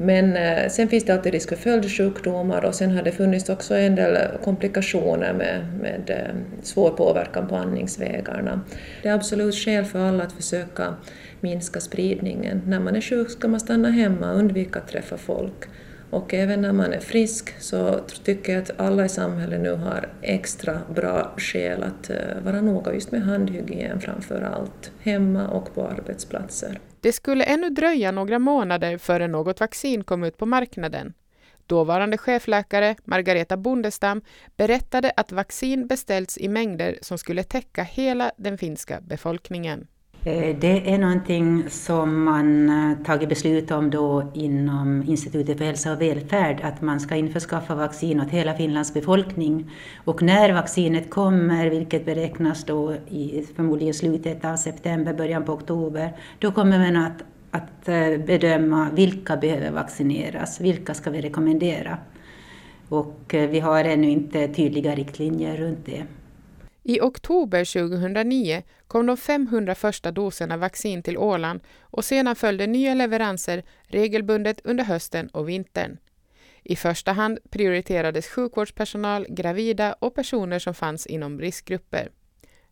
Men 0.00 0.36
eh, 0.36 0.68
sen 0.68 0.88
finns 0.88 1.04
det 1.04 1.12
alltid 1.12 1.32
risk 1.32 1.48
för 1.48 1.56
följdsjukdomar 1.56 2.64
och 2.64 2.74
sen 2.74 2.90
har 2.90 3.02
det 3.02 3.12
funnits 3.12 3.48
också 3.48 3.74
en 3.74 3.94
del 3.94 4.18
komplikationer 4.44 5.32
med, 5.32 5.66
med 5.80 6.10
eh, 6.10 6.62
svår 6.62 6.90
påverkan 6.90 7.48
på 7.48 7.56
andningsvägarna. 7.56 8.60
Det 9.02 9.08
är 9.08 9.14
absolut 9.14 9.54
skäl 9.54 9.84
för 9.84 9.98
alla 9.98 10.24
att 10.24 10.32
försöka 10.32 10.94
minska 11.40 11.80
spridningen. 11.80 12.62
När 12.66 12.80
man 12.80 12.96
är 12.96 13.00
sjuk 13.00 13.30
ska 13.30 13.48
man 13.48 13.60
stanna 13.60 13.90
hemma 13.90 14.32
och 14.32 14.38
undvika 14.38 14.78
att 14.78 14.88
träffa 14.88 15.16
folk. 15.16 15.68
Och 16.10 16.34
även 16.34 16.60
när 16.60 16.72
man 16.72 16.92
är 16.92 17.00
frisk 17.00 17.60
så 17.60 18.00
tycker 18.24 18.52
jag 18.52 18.62
att 18.62 18.80
alla 18.80 19.04
i 19.04 19.08
samhället 19.08 19.60
nu 19.60 19.72
har 19.72 20.08
extra 20.22 20.80
bra 20.94 21.34
skäl 21.36 21.82
att 21.82 22.10
eh, 22.10 22.16
vara 22.44 22.60
noga 22.60 22.94
just 22.94 23.12
med 23.12 23.22
handhygien 23.22 24.00
framför 24.00 24.40
allt, 24.40 24.92
hemma 25.00 25.48
och 25.48 25.74
på 25.74 25.86
arbetsplatser. 25.86 26.78
Det 27.00 27.12
skulle 27.12 27.44
ännu 27.44 27.70
dröja 27.70 28.10
några 28.10 28.38
månader 28.38 28.98
före 28.98 29.28
något 29.28 29.60
vaccin 29.60 30.04
kom 30.04 30.24
ut 30.24 30.36
på 30.36 30.46
marknaden. 30.46 31.14
Dåvarande 31.66 32.18
chefläkare 32.18 32.96
Margareta 33.04 33.56
Bondestam 33.56 34.22
berättade 34.56 35.12
att 35.16 35.32
vaccin 35.32 35.86
beställts 35.86 36.38
i 36.38 36.48
mängder 36.48 36.98
som 37.02 37.18
skulle 37.18 37.42
täcka 37.42 37.82
hela 37.82 38.32
den 38.36 38.58
finska 38.58 39.00
befolkningen. 39.00 39.86
Eh, 40.24 40.56
det 40.60 40.94
är 40.94 40.98
någonting 40.98 41.64
som 41.70 42.24
man 42.24 42.68
eh, 42.68 42.98
tagit 43.04 43.28
beslut 43.28 43.70
om 43.70 43.90
då 43.90 44.30
inom 44.34 45.04
Institutet 45.06 45.58
för 45.58 45.64
hälsa 45.64 45.92
och 45.92 46.00
välfärd, 46.00 46.60
att 46.62 46.82
man 46.82 47.00
ska 47.00 47.16
införskaffa 47.16 47.74
vaccin 47.74 48.20
åt 48.20 48.30
hela 48.30 48.54
Finlands 48.54 48.94
befolkning. 48.94 49.70
Och 50.04 50.22
när 50.22 50.52
vaccinet 50.52 51.10
kommer, 51.10 51.66
vilket 51.66 52.04
beräknas 52.04 52.64
då 52.64 52.94
i 53.08 53.46
förmodligen 53.56 53.94
slutet 53.94 54.44
av 54.44 54.56
september, 54.56 55.14
början 55.14 55.44
på 55.44 55.52
oktober, 55.52 56.12
då 56.38 56.52
kommer 56.52 56.78
man 56.78 56.96
att, 56.96 57.22
att 57.50 57.88
eh, 57.88 58.26
bedöma 58.26 58.88
vilka 58.94 59.36
behöver 59.36 59.70
vaccineras, 59.70 60.60
vilka 60.60 60.94
ska 60.94 61.10
vi 61.10 61.20
rekommendera. 61.20 61.98
Och 62.88 63.24
vi 63.28 63.60
har 63.60 63.84
ännu 63.84 64.10
inte 64.10 64.48
tydliga 64.48 64.94
riktlinjer 64.94 65.56
runt 65.56 65.86
det. 65.86 66.02
I 66.88 67.00
oktober 67.00 67.64
2009 67.64 68.62
kom 68.86 69.06
de 69.06 69.16
500 69.16 69.74
första 69.74 70.10
doserna 70.10 70.56
vaccin 70.56 71.02
till 71.02 71.18
Åland 71.18 71.60
och 71.80 72.04
sedan 72.04 72.36
följde 72.36 72.66
nya 72.66 72.94
leveranser 72.94 73.62
regelbundet 73.82 74.60
under 74.64 74.84
hösten 74.84 75.28
och 75.28 75.48
vintern. 75.48 75.98
I 76.62 76.76
första 76.76 77.12
hand 77.12 77.38
prioriterades 77.50 78.26
sjukvårdspersonal, 78.26 79.26
gravida 79.28 79.92
och 79.92 80.14
personer 80.14 80.58
som 80.58 80.74
fanns 80.74 81.06
inom 81.06 81.40
riskgrupper. 81.40 82.10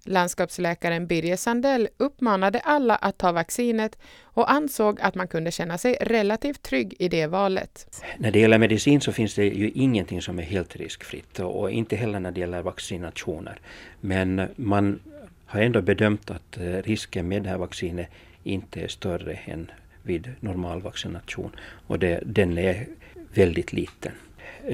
Landskapsläkaren 0.06 1.06
Birger 1.06 1.36
Sandell 1.36 1.88
uppmanade 1.96 2.58
alla 2.58 2.96
att 2.96 3.18
ta 3.18 3.32
vaccinet 3.32 3.98
och 4.22 4.50
ansåg 4.50 5.00
att 5.00 5.14
man 5.14 5.28
kunde 5.28 5.50
känna 5.50 5.78
sig 5.78 5.96
relativt 6.00 6.62
trygg 6.62 6.94
i 6.98 7.08
det 7.08 7.26
valet. 7.26 8.04
När 8.18 8.30
det 8.30 8.40
gäller 8.40 8.58
medicin 8.58 9.00
så 9.00 9.12
finns 9.12 9.34
det 9.34 9.44
ju 9.44 9.70
ingenting 9.70 10.22
som 10.22 10.38
är 10.38 10.42
helt 10.42 10.76
riskfritt 10.76 11.38
och 11.38 11.70
inte 11.70 11.96
heller 11.96 12.20
när 12.20 12.30
det 12.30 12.40
gäller 12.40 12.62
vaccinationer. 12.62 13.60
Men 14.00 14.48
man 14.56 15.00
har 15.46 15.60
ändå 15.60 15.82
bedömt 15.82 16.30
att 16.30 16.56
eh, 16.56 16.62
risken 16.62 17.28
med 17.28 17.42
det 17.42 17.48
här 17.48 17.58
vaccinet 17.58 18.08
inte 18.42 18.80
är 18.80 18.88
större 18.88 19.38
än 19.44 19.70
vid 20.02 20.32
normal 20.40 20.82
vaccination 20.82 21.50
och 21.86 21.98
det, 21.98 22.20
den 22.26 22.58
är 22.58 22.86
väldigt 23.34 23.72
liten. 23.72 24.12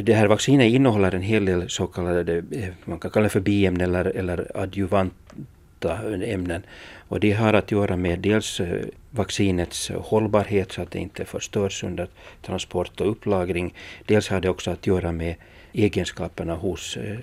Det 0.03 0.15
här 0.15 0.27
vaccinet 0.27 0.73
innehåller 0.73 1.15
en 1.15 1.23
hel 1.23 1.45
del 1.45 1.71
så 1.71 1.87
kallade, 1.87 2.43
eh, 2.51 2.69
man 2.85 2.99
kan 2.99 3.11
kalla 3.11 3.25
det 3.25 3.31
för 3.31 3.41
biämnen 3.41 3.81
eller, 3.81 4.05
eller 4.05 4.51
adjuvanta 4.55 5.99
ämnen. 6.25 6.63
Och 7.09 7.21
det 7.21 7.33
har 7.33 7.53
att 7.53 7.71
göra 7.71 7.97
med 7.97 8.19
dels 8.19 8.61
eh, 8.61 8.85
vaccinets 9.11 9.91
hållbarhet 9.91 10.73
så 10.73 10.83
att 10.83 10.91
det 10.91 10.99
inte 10.99 11.25
förstörs 11.25 11.85
under 11.85 12.09
transport 12.43 13.01
och 13.01 13.11
upplagring. 13.11 13.75
Dels 14.07 14.29
har 14.29 14.41
det 14.41 14.49
också 14.49 14.71
att 14.71 14.87
göra 14.87 15.13
med 15.13 15.35
egenskaperna 15.73 16.55
hos 16.55 16.97
eh, 16.97 17.19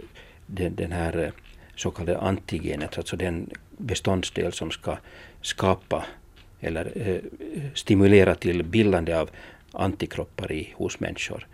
den, 0.45 0.75
den 0.75 0.91
här 0.91 1.31
så 1.75 1.91
kallade 1.91 2.19
antigenet, 2.19 2.97
alltså 2.97 3.15
den 3.15 3.49
beståndsdel 3.77 4.53
som 4.53 4.71
ska 4.71 4.97
skapa 5.41 6.05
eller 6.59 6.91
eh, 6.95 7.17
stimulera 7.73 8.35
till 8.35 8.63
bildande 8.63 9.13
av 9.13 9.29
antikroppar 9.71 10.51
i, 10.51 10.73
hos 10.75 10.99
människor. 10.99 11.47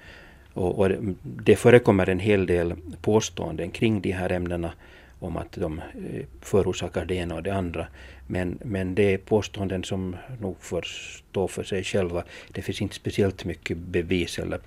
Och, 0.55 0.79
och, 0.79 0.91
det 1.21 1.55
förekommer 1.55 2.09
en 2.09 2.19
hel 2.19 2.45
del 2.45 2.73
påståenden 3.01 3.71
kring 3.71 4.01
de 4.01 4.11
här 4.11 4.31
ämnena 4.31 4.71
om 5.19 5.37
att 5.37 5.51
de 5.51 5.79
eh, 5.79 6.25
förorsakar 6.41 7.05
det 7.05 7.15
ena 7.15 7.35
och 7.35 7.43
det 7.43 7.53
andra. 7.53 7.87
Men, 8.27 8.59
men 8.63 8.95
det 8.95 9.13
är 9.13 9.17
påståenden 9.17 9.83
som 9.83 10.15
nog 10.41 10.55
får 10.59 10.81
stå 10.81 11.47
för 11.47 11.63
sig 11.63 11.83
själva. 11.83 12.23
Det 12.51 12.61
finns 12.61 12.81
inte 12.81 12.95
speciellt 12.95 13.45
mycket 13.45 13.77
bevis 13.77 14.39
eller 14.39 14.59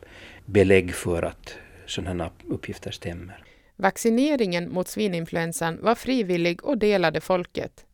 belägg 0.44 0.94
för 0.94 1.22
att 1.22 1.54
sådana 1.86 2.30
uppgifter 2.48 2.90
stämmer. 2.90 3.44
Vaccineringen 3.76 4.72
mot 4.72 4.88
svininfluensan 4.88 5.78
var 5.82 5.94
frivillig 5.94 6.64
och 6.64 6.78
delade 6.78 7.20
folket. 7.20 7.84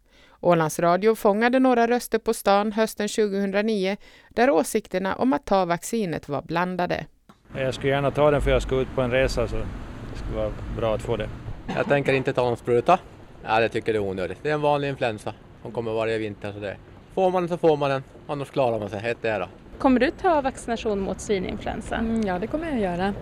Ålands 0.41 0.79
Radio 0.79 1.15
fångade 1.15 1.59
några 1.59 1.87
röster 1.87 2.19
på 2.19 2.35
stan 2.35 2.73
hösten 2.73 3.09
2009 3.09 3.97
där 4.29 4.51
åsikterna 4.51 5.15
om 5.15 5.33
att 5.33 5.45
ta 5.45 5.65
vaccinet 5.65 6.29
var 6.29 6.43
blandade. 6.43 7.07
Jag 7.57 7.75
skulle 7.75 7.93
gärna 7.93 8.11
ta 8.11 8.31
den 8.31 8.41
för 8.41 8.51
jag 8.51 8.63
ska 8.63 8.81
ut 8.81 8.95
på 8.95 9.03
en 9.03 9.11
resa 9.11 9.49
så 9.49 9.57
det 9.57 10.19
skulle 10.19 10.37
vara 10.37 10.51
bra 10.77 10.95
att 10.95 11.03
få 11.03 11.17
det. 11.17 11.29
Jag 11.77 11.87
tänker 11.87 12.13
inte 12.13 12.33
ta 12.33 12.45
någon 12.45 12.57
spruta. 12.57 12.99
Ja, 13.45 13.61
det 13.61 13.69
tycker 13.69 13.93
det 13.93 13.99
är 13.99 14.03
onödigt. 14.03 14.39
Det 14.43 14.51
är 14.51 14.55
en 14.55 14.61
vanlig 14.61 14.89
influensa 14.89 15.35
som 15.63 15.73
kommer 15.73 15.93
varje 15.93 16.19
vinter. 16.19 16.53
Så 16.53 16.59
det. 16.59 16.77
Får 17.15 17.31
man 17.31 17.43
den 17.43 17.49
så 17.49 17.57
får 17.57 17.77
man 17.77 17.91
den, 17.91 18.03
annars 18.27 18.51
klarar 18.51 18.79
man 18.79 18.89
sig. 18.89 19.11
Ett 19.11 19.25
är 19.25 19.41
då. 19.41 19.47
Kommer 19.79 20.01
du 20.01 20.11
ta 20.11 20.41
vaccination 20.41 21.01
mot 21.01 21.21
svininfluensa? 21.21 21.97
Mm, 21.97 22.23
ja, 22.23 22.39
det 22.39 22.47
kommer 22.47 22.71
jag 22.71 22.81
göra. 22.81 23.15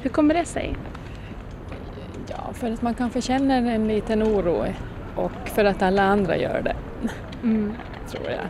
Hur 0.00 0.10
kommer 0.10 0.34
det 0.34 0.44
sig? 0.44 0.74
Ja, 2.28 2.52
för 2.52 2.70
att 2.70 2.82
man 2.82 2.94
kanske 2.94 3.20
känner 3.20 3.74
en 3.74 3.88
liten 3.88 4.22
oro 4.22 4.66
och 5.16 5.48
för 5.48 5.64
att 5.64 5.82
alla 5.82 6.02
andra 6.02 6.36
gör 6.36 6.62
det, 6.62 6.76
mm. 7.42 7.72
tror 8.10 8.24
jag. 8.24 8.46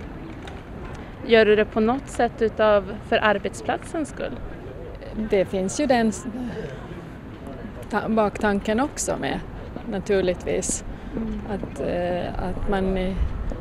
Gör 1.30 1.44
du 1.44 1.56
det 1.56 1.64
på 1.64 1.80
något 1.80 2.08
sätt 2.08 2.42
utav 2.42 2.94
för 3.08 3.18
arbetsplatsens 3.22 4.08
skull? 4.08 4.36
Det 5.16 5.44
finns 5.44 5.80
ju 5.80 5.86
den 5.86 6.12
baktanken 8.08 8.80
också 8.80 9.16
med 9.16 9.40
naturligtvis. 9.90 10.84
Mm. 11.16 11.40
Att, 11.50 11.80
eh, 11.80 12.48
att 12.48 12.68
man 12.68 13.14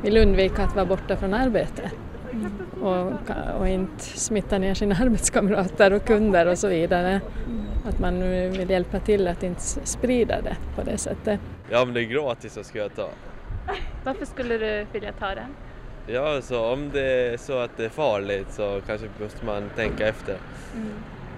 vill 0.04 0.18
undvika 0.18 0.64
att 0.64 0.76
vara 0.76 0.86
borta 0.86 1.18
från 1.18 1.34
arbete 1.34 1.92
mm. 2.32 2.52
och, 2.82 3.14
och 3.60 3.68
inte 3.68 4.04
smitta 4.04 4.58
ner 4.58 4.74
sina 4.74 4.96
arbetskamrater 5.02 5.94
och 5.94 6.06
kunder 6.06 6.46
och 6.46 6.58
så 6.58 6.68
vidare. 6.68 7.22
Mm. 7.48 7.66
Att 7.90 8.00
man 8.00 8.22
vill 8.30 8.70
hjälpa 8.70 9.00
till 9.00 9.28
att 9.28 9.44
inte 9.44 9.62
sprida 9.62 10.42
det 10.42 10.58
på 10.76 10.82
det 10.84 10.98
sättet. 10.98 11.40
Ja 11.70 11.86
men 11.86 11.94
det 11.94 12.02
är 12.02 12.06
gratis 12.06 12.54
så 12.54 12.64
ska 12.64 12.80
jag 12.80 12.96
ta. 12.96 13.10
Varför 14.04 14.26
skulle 14.26 14.58
du 14.58 14.86
vilja 14.94 15.12
ta 15.12 15.36
den? 15.36 15.56
Ja, 16.08 16.42
så 16.42 16.74
om 16.74 16.90
det 16.94 17.34
är 17.34 17.38
så 17.38 17.58
att 17.58 17.78
det 17.78 17.86
är 17.86 17.90
farligt 17.90 18.48
så 18.52 18.82
kanske 18.88 19.08
måste 19.20 19.46
man 19.46 19.70
tänka 19.76 20.08
efter. 20.08 20.38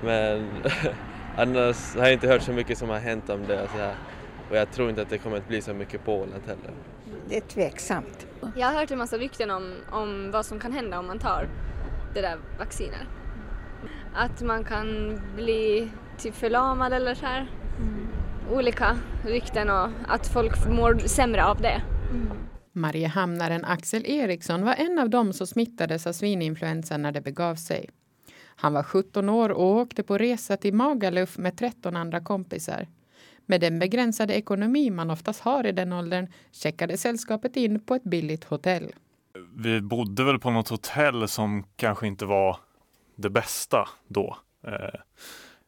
Men 0.03 0.49
annars 1.37 1.95
har 1.95 2.03
jag 2.03 2.13
inte 2.13 2.27
hört 2.27 2.41
så 2.41 2.51
mycket 2.51 2.77
som 2.77 2.89
har 2.89 2.99
hänt 2.99 3.29
om 3.29 3.47
det. 3.47 3.67
Så 3.71 3.77
här. 3.77 3.95
Och 4.49 4.57
jag 4.57 4.71
tror 4.71 4.89
inte 4.89 5.01
att 5.01 5.09
det 5.09 5.17
kommer 5.17 5.37
att 5.37 5.47
bli 5.47 5.61
så 5.61 5.73
mycket 5.73 6.05
på 6.05 6.13
Åland 6.13 6.43
heller. 6.47 6.71
Det 7.29 7.37
är 7.37 7.41
tveksamt. 7.41 8.27
Jag 8.55 8.67
har 8.67 8.73
hört 8.79 8.91
en 8.91 8.97
massa 8.97 9.17
rykten 9.17 9.51
om, 9.51 9.75
om 9.91 10.31
vad 10.31 10.45
som 10.45 10.59
kan 10.59 10.71
hända 10.71 10.99
om 10.99 11.07
man 11.07 11.19
tar 11.19 11.47
det 12.13 12.21
där 12.21 12.37
vaccinet. 12.59 13.07
Att 14.13 14.41
man 14.41 14.63
kan 14.63 15.19
bli 15.35 15.89
typ 16.17 16.35
förlamad 16.35 16.93
eller 16.93 17.15
så 17.15 17.25
här. 17.25 17.47
Mm. 17.79 18.07
Olika 18.51 18.97
rykten 19.25 19.69
och 19.69 19.89
att 20.07 20.27
folk 20.27 20.67
mår 20.69 20.97
sämre 21.07 21.45
av 21.45 21.61
det. 21.61 21.81
Mm. 22.11 22.27
Mariehamnaren 22.71 23.65
Axel 23.65 24.05
Eriksson 24.05 24.65
var 24.65 24.73
en 24.73 24.99
av 24.99 25.09
dem 25.09 25.33
som 25.33 25.47
smittades 25.47 26.07
av 26.07 26.11
svininfluensan 26.11 27.01
när 27.01 27.11
det 27.11 27.21
begav 27.21 27.55
sig. 27.55 27.89
Han 28.55 28.73
var 28.73 28.83
17 28.83 29.29
år 29.29 29.49
och 29.49 29.65
åkte 29.65 30.03
på 30.03 30.17
resa 30.17 30.57
till 30.57 30.73
Magaluf 30.73 31.37
med 31.37 31.57
13 31.57 31.95
andra 31.95 32.19
kompisar. 32.19 32.87
Med 33.45 33.61
den 33.61 33.79
begränsade 33.79 34.33
ekonomi 34.33 34.89
man 34.89 35.09
oftast 35.09 35.41
har 35.41 35.65
i 35.65 35.71
den 35.71 35.93
åldern 35.93 36.27
checkade 36.51 36.97
sällskapet 36.97 37.57
in 37.57 37.79
på 37.79 37.95
ett 37.95 38.03
billigt 38.03 38.43
hotell. 38.43 38.91
Vi 39.55 39.81
bodde 39.81 40.23
väl 40.23 40.39
på 40.39 40.51
något 40.51 40.69
hotell 40.69 41.27
som 41.27 41.63
kanske 41.75 42.07
inte 42.07 42.25
var 42.25 42.57
det 43.15 43.29
bästa 43.29 43.89
då. 44.07 44.37
Eh, 44.67 44.99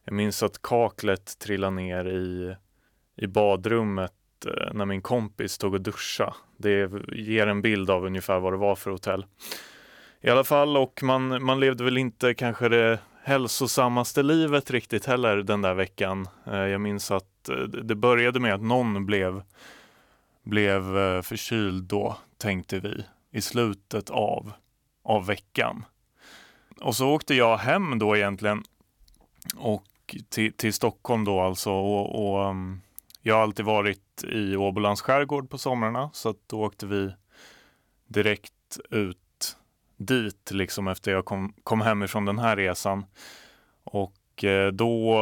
jag 0.04 0.14
minns 0.14 0.42
att 0.42 0.62
kaklet 0.62 1.38
trillade 1.38 1.76
ner 1.76 2.04
i, 2.04 2.56
i 3.16 3.26
badrummet 3.26 4.12
eh, 4.46 4.74
när 4.74 4.84
min 4.84 5.02
kompis 5.02 5.52
stod 5.52 5.74
och 5.74 5.80
duscha. 5.80 6.34
Det 6.56 6.90
ger 7.12 7.46
en 7.46 7.62
bild 7.62 7.90
av 7.90 8.04
ungefär 8.04 8.40
vad 8.40 8.52
det 8.52 8.56
var 8.56 8.76
för 8.76 8.90
hotell. 8.90 9.26
I 10.26 10.30
alla 10.30 10.44
fall, 10.44 10.76
och 10.76 11.02
man, 11.02 11.44
man 11.44 11.60
levde 11.60 11.84
väl 11.84 11.98
inte 11.98 12.34
kanske 12.34 12.68
det 12.68 12.98
hälsosammaste 13.22 14.22
livet 14.22 14.70
riktigt 14.70 15.06
heller 15.06 15.36
den 15.36 15.62
där 15.62 15.74
veckan. 15.74 16.28
Eh, 16.46 16.56
jag 16.56 16.80
minns 16.80 17.10
att 17.10 17.48
eh, 17.48 17.56
det 17.56 17.94
började 17.94 18.40
med 18.40 18.54
att 18.54 18.62
någon 18.62 19.06
blev, 19.06 19.42
blev 20.42 20.98
eh, 20.98 21.22
förkyld 21.22 21.84
då, 21.84 22.16
tänkte 22.38 22.80
vi, 22.80 23.04
i 23.30 23.40
slutet 23.40 24.10
av, 24.10 24.52
av 25.04 25.26
veckan. 25.26 25.84
Och 26.80 26.96
så 26.96 27.08
åkte 27.08 27.34
jag 27.34 27.56
hem 27.56 27.98
då 27.98 28.16
egentligen 28.16 28.64
och 29.56 30.16
till, 30.28 30.52
till 30.52 30.72
Stockholm 30.72 31.24
då 31.24 31.40
alltså 31.40 31.70
och, 31.70 32.28
och 32.28 32.44
mm, 32.44 32.80
jag 33.22 33.34
har 33.34 33.42
alltid 33.42 33.64
varit 33.64 34.24
i 34.24 34.56
Åbolands 34.56 35.02
skärgård 35.02 35.50
på 35.50 35.58
somrarna 35.58 36.10
så 36.12 36.28
att 36.28 36.40
då 36.46 36.60
åkte 36.60 36.86
vi 36.86 37.12
direkt 38.08 38.52
ut 38.90 39.18
dit 39.96 40.50
liksom 40.50 40.88
efter 40.88 41.12
jag 41.12 41.24
kom, 41.24 41.54
kom 41.62 41.80
hem 41.80 42.02
ifrån 42.02 42.24
den 42.24 42.38
här 42.38 42.56
resan. 42.56 43.04
Och 43.84 44.44
eh, 44.44 44.72
då, 44.72 45.18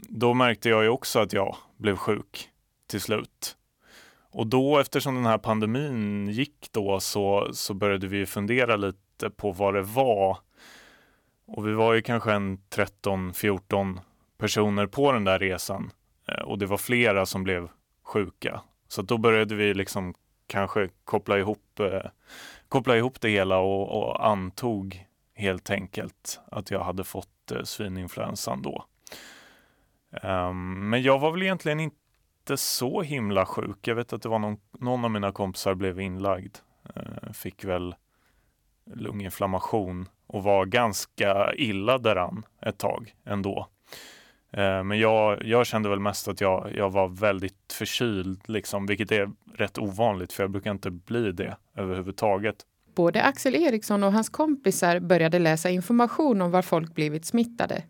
då 0.00 0.34
märkte 0.34 0.68
jag 0.68 0.82
ju 0.82 0.88
också 0.88 1.18
att 1.20 1.32
jag 1.32 1.56
blev 1.76 1.96
sjuk 1.96 2.48
till 2.86 3.00
slut. 3.00 3.56
Och 4.30 4.46
då 4.46 4.78
eftersom 4.78 5.14
den 5.14 5.26
här 5.26 5.38
pandemin 5.38 6.28
gick 6.28 6.68
då 6.70 7.00
så, 7.00 7.48
så 7.52 7.74
började 7.74 8.06
vi 8.06 8.26
fundera 8.26 8.76
lite 8.76 9.30
på 9.36 9.52
vad 9.52 9.74
det 9.74 9.82
var 9.82 10.38
och 11.46 11.66
vi 11.66 11.72
var 11.72 11.94
ju 11.94 12.02
kanske 12.02 12.32
en 12.32 12.58
13-14 12.58 13.98
personer 14.38 14.86
på 14.86 15.12
den 15.12 15.24
där 15.24 15.38
resan 15.38 15.90
eh, 16.28 16.42
och 16.42 16.58
det 16.58 16.66
var 16.66 16.76
flera 16.76 17.26
som 17.26 17.44
blev 17.44 17.68
sjuka. 18.02 18.60
Så 18.88 19.02
då 19.02 19.18
började 19.18 19.54
vi 19.54 19.74
liksom 19.74 20.14
kanske 20.46 20.88
koppla 21.04 21.38
ihop, 21.38 21.80
eh, 21.80 22.10
koppla 22.68 22.96
ihop 22.96 23.20
det 23.20 23.28
hela 23.28 23.58
och, 23.58 24.02
och, 24.02 24.26
antog 24.26 25.06
helt 25.34 25.70
enkelt 25.70 26.40
att 26.46 26.70
jag 26.70 26.80
hade 26.80 27.04
fått 27.04 27.50
eh, 27.52 27.62
svininfluensan 27.62 28.62
då. 28.62 28.84
Um, 30.22 30.90
men 30.90 31.02
jag 31.02 31.18
var 31.18 31.32
väl 31.32 31.42
egentligen 31.42 31.80
inte 31.80 32.56
så 32.56 33.02
himla 33.02 33.46
sjuk. 33.46 33.88
Jag 33.88 33.94
vet 33.94 34.12
att 34.12 34.22
det 34.22 34.28
var 34.28 34.38
någon, 34.38 34.56
någon 34.78 35.04
av 35.04 35.10
mina 35.10 35.32
kompisar 35.32 35.74
blev 35.74 36.00
inlagd. 36.00 36.56
Uh, 36.96 37.32
fick 37.32 37.64
väl 37.64 37.94
lunginflammation 38.94 40.08
och 40.26 40.42
var 40.42 40.66
ganska 40.66 41.54
illa 41.54 41.98
däran 41.98 42.46
ett 42.60 42.78
tag 42.78 43.14
ändå. 43.24 43.68
Eh, 44.56 44.84
men 44.84 44.98
jag, 44.98 45.44
jag 45.44 45.66
kände 45.66 45.88
väl 45.88 46.00
mest 46.00 46.28
att 46.28 46.40
jag, 46.40 46.72
jag 46.76 46.90
var 46.90 47.08
väldigt 47.08 47.72
förkyld, 47.72 48.40
liksom, 48.46 48.86
vilket 48.86 49.12
är 49.12 49.30
rätt 49.54 49.78
ovanligt 49.78 50.32
för 50.32 50.42
jag 50.42 50.50
brukar 50.50 50.70
inte 50.70 50.90
bli 50.90 51.32
det 51.32 51.56
överhuvudtaget. 51.74 52.56
Både 52.94 53.22
Axel 53.22 53.54
Eriksson 53.54 54.04
och 54.04 54.12
hans 54.12 54.28
kompisar 54.28 55.00
började 55.00 55.38
läsa 55.38 55.70
information 55.70 56.42
om 56.42 56.50
var 56.50 56.62
folk 56.62 56.94
blivit 56.94 57.26
smittade. 57.26 57.82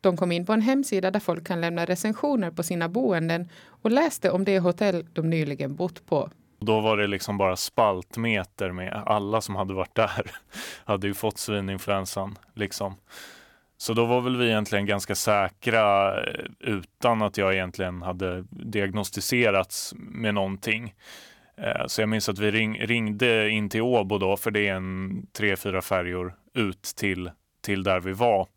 De 0.00 0.16
kom 0.16 0.32
in 0.32 0.46
på 0.46 0.52
en 0.52 0.60
hemsida 0.60 1.10
där 1.10 1.20
folk 1.20 1.46
kan 1.46 1.60
lämna 1.60 1.84
recensioner 1.84 2.50
på 2.50 2.62
sina 2.62 2.88
boenden 2.88 3.48
och 3.82 3.90
läste 3.90 4.30
om 4.30 4.44
det 4.44 4.58
hotell 4.58 5.06
de 5.12 5.30
nyligen 5.30 5.74
bott 5.74 6.06
på. 6.06 6.30
Då 6.58 6.80
var 6.80 6.96
det 6.96 7.06
liksom 7.06 7.38
bara 7.38 7.56
spaltmeter 7.56 8.72
med 8.72 9.02
alla 9.06 9.40
som 9.40 9.56
hade 9.56 9.74
varit 9.74 9.94
där. 9.94 10.30
hade 10.84 11.06
ju 11.06 11.14
fått 11.14 11.38
svininfluensan 11.38 12.38
liksom. 12.54 12.94
Så 13.78 13.94
då 13.94 14.04
var 14.04 14.20
väl 14.20 14.36
vi 14.36 14.46
egentligen 14.46 14.86
ganska 14.86 15.14
säkra 15.14 16.16
eh, 16.24 16.44
utan 16.60 17.22
att 17.22 17.36
jag 17.36 17.54
egentligen 17.54 18.02
hade 18.02 18.44
diagnostiserats 18.50 19.94
med 19.96 20.34
någonting. 20.34 20.94
Eh, 21.56 21.86
så 21.86 22.02
jag 22.02 22.08
minns 22.08 22.28
att 22.28 22.38
vi 22.38 22.50
ring, 22.50 22.78
ringde 22.78 23.50
in 23.50 23.68
till 23.68 23.82
Åbo 23.82 24.18
då, 24.18 24.36
för 24.36 24.50
det 24.50 24.68
är 24.68 24.74
en 24.74 25.26
tre, 25.32 25.56
fyra 25.56 25.82
färjor 25.82 26.34
ut 26.54 26.82
till, 26.82 27.30
till 27.62 27.82
där 27.82 28.00
vi 28.00 28.12
var. 28.12 28.48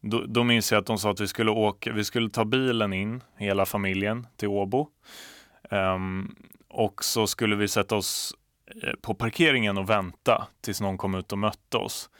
Då, 0.00 0.24
då 0.26 0.44
minns 0.44 0.72
jag 0.72 0.80
att 0.80 0.86
de 0.86 0.98
sa 0.98 1.10
att 1.10 1.20
vi 1.20 1.28
skulle 1.28 1.50
åka, 1.50 1.92
vi 1.92 2.04
skulle 2.04 2.30
ta 2.30 2.44
bilen 2.44 2.92
in, 2.92 3.22
hela 3.36 3.66
familjen, 3.66 4.26
till 4.36 4.48
Åbo. 4.48 4.88
Um, 5.70 6.36
och 6.68 7.04
så 7.04 7.26
skulle 7.26 7.56
vi 7.56 7.68
sätta 7.68 7.96
oss 7.96 8.34
eh, 8.82 8.92
på 9.00 9.14
parkeringen 9.14 9.78
och 9.78 9.90
vänta 9.90 10.46
tills 10.60 10.80
någon 10.80 10.98
kom 10.98 11.14
ut 11.14 11.32
och 11.32 11.38
mötte 11.38 11.76
oss. 11.76 12.10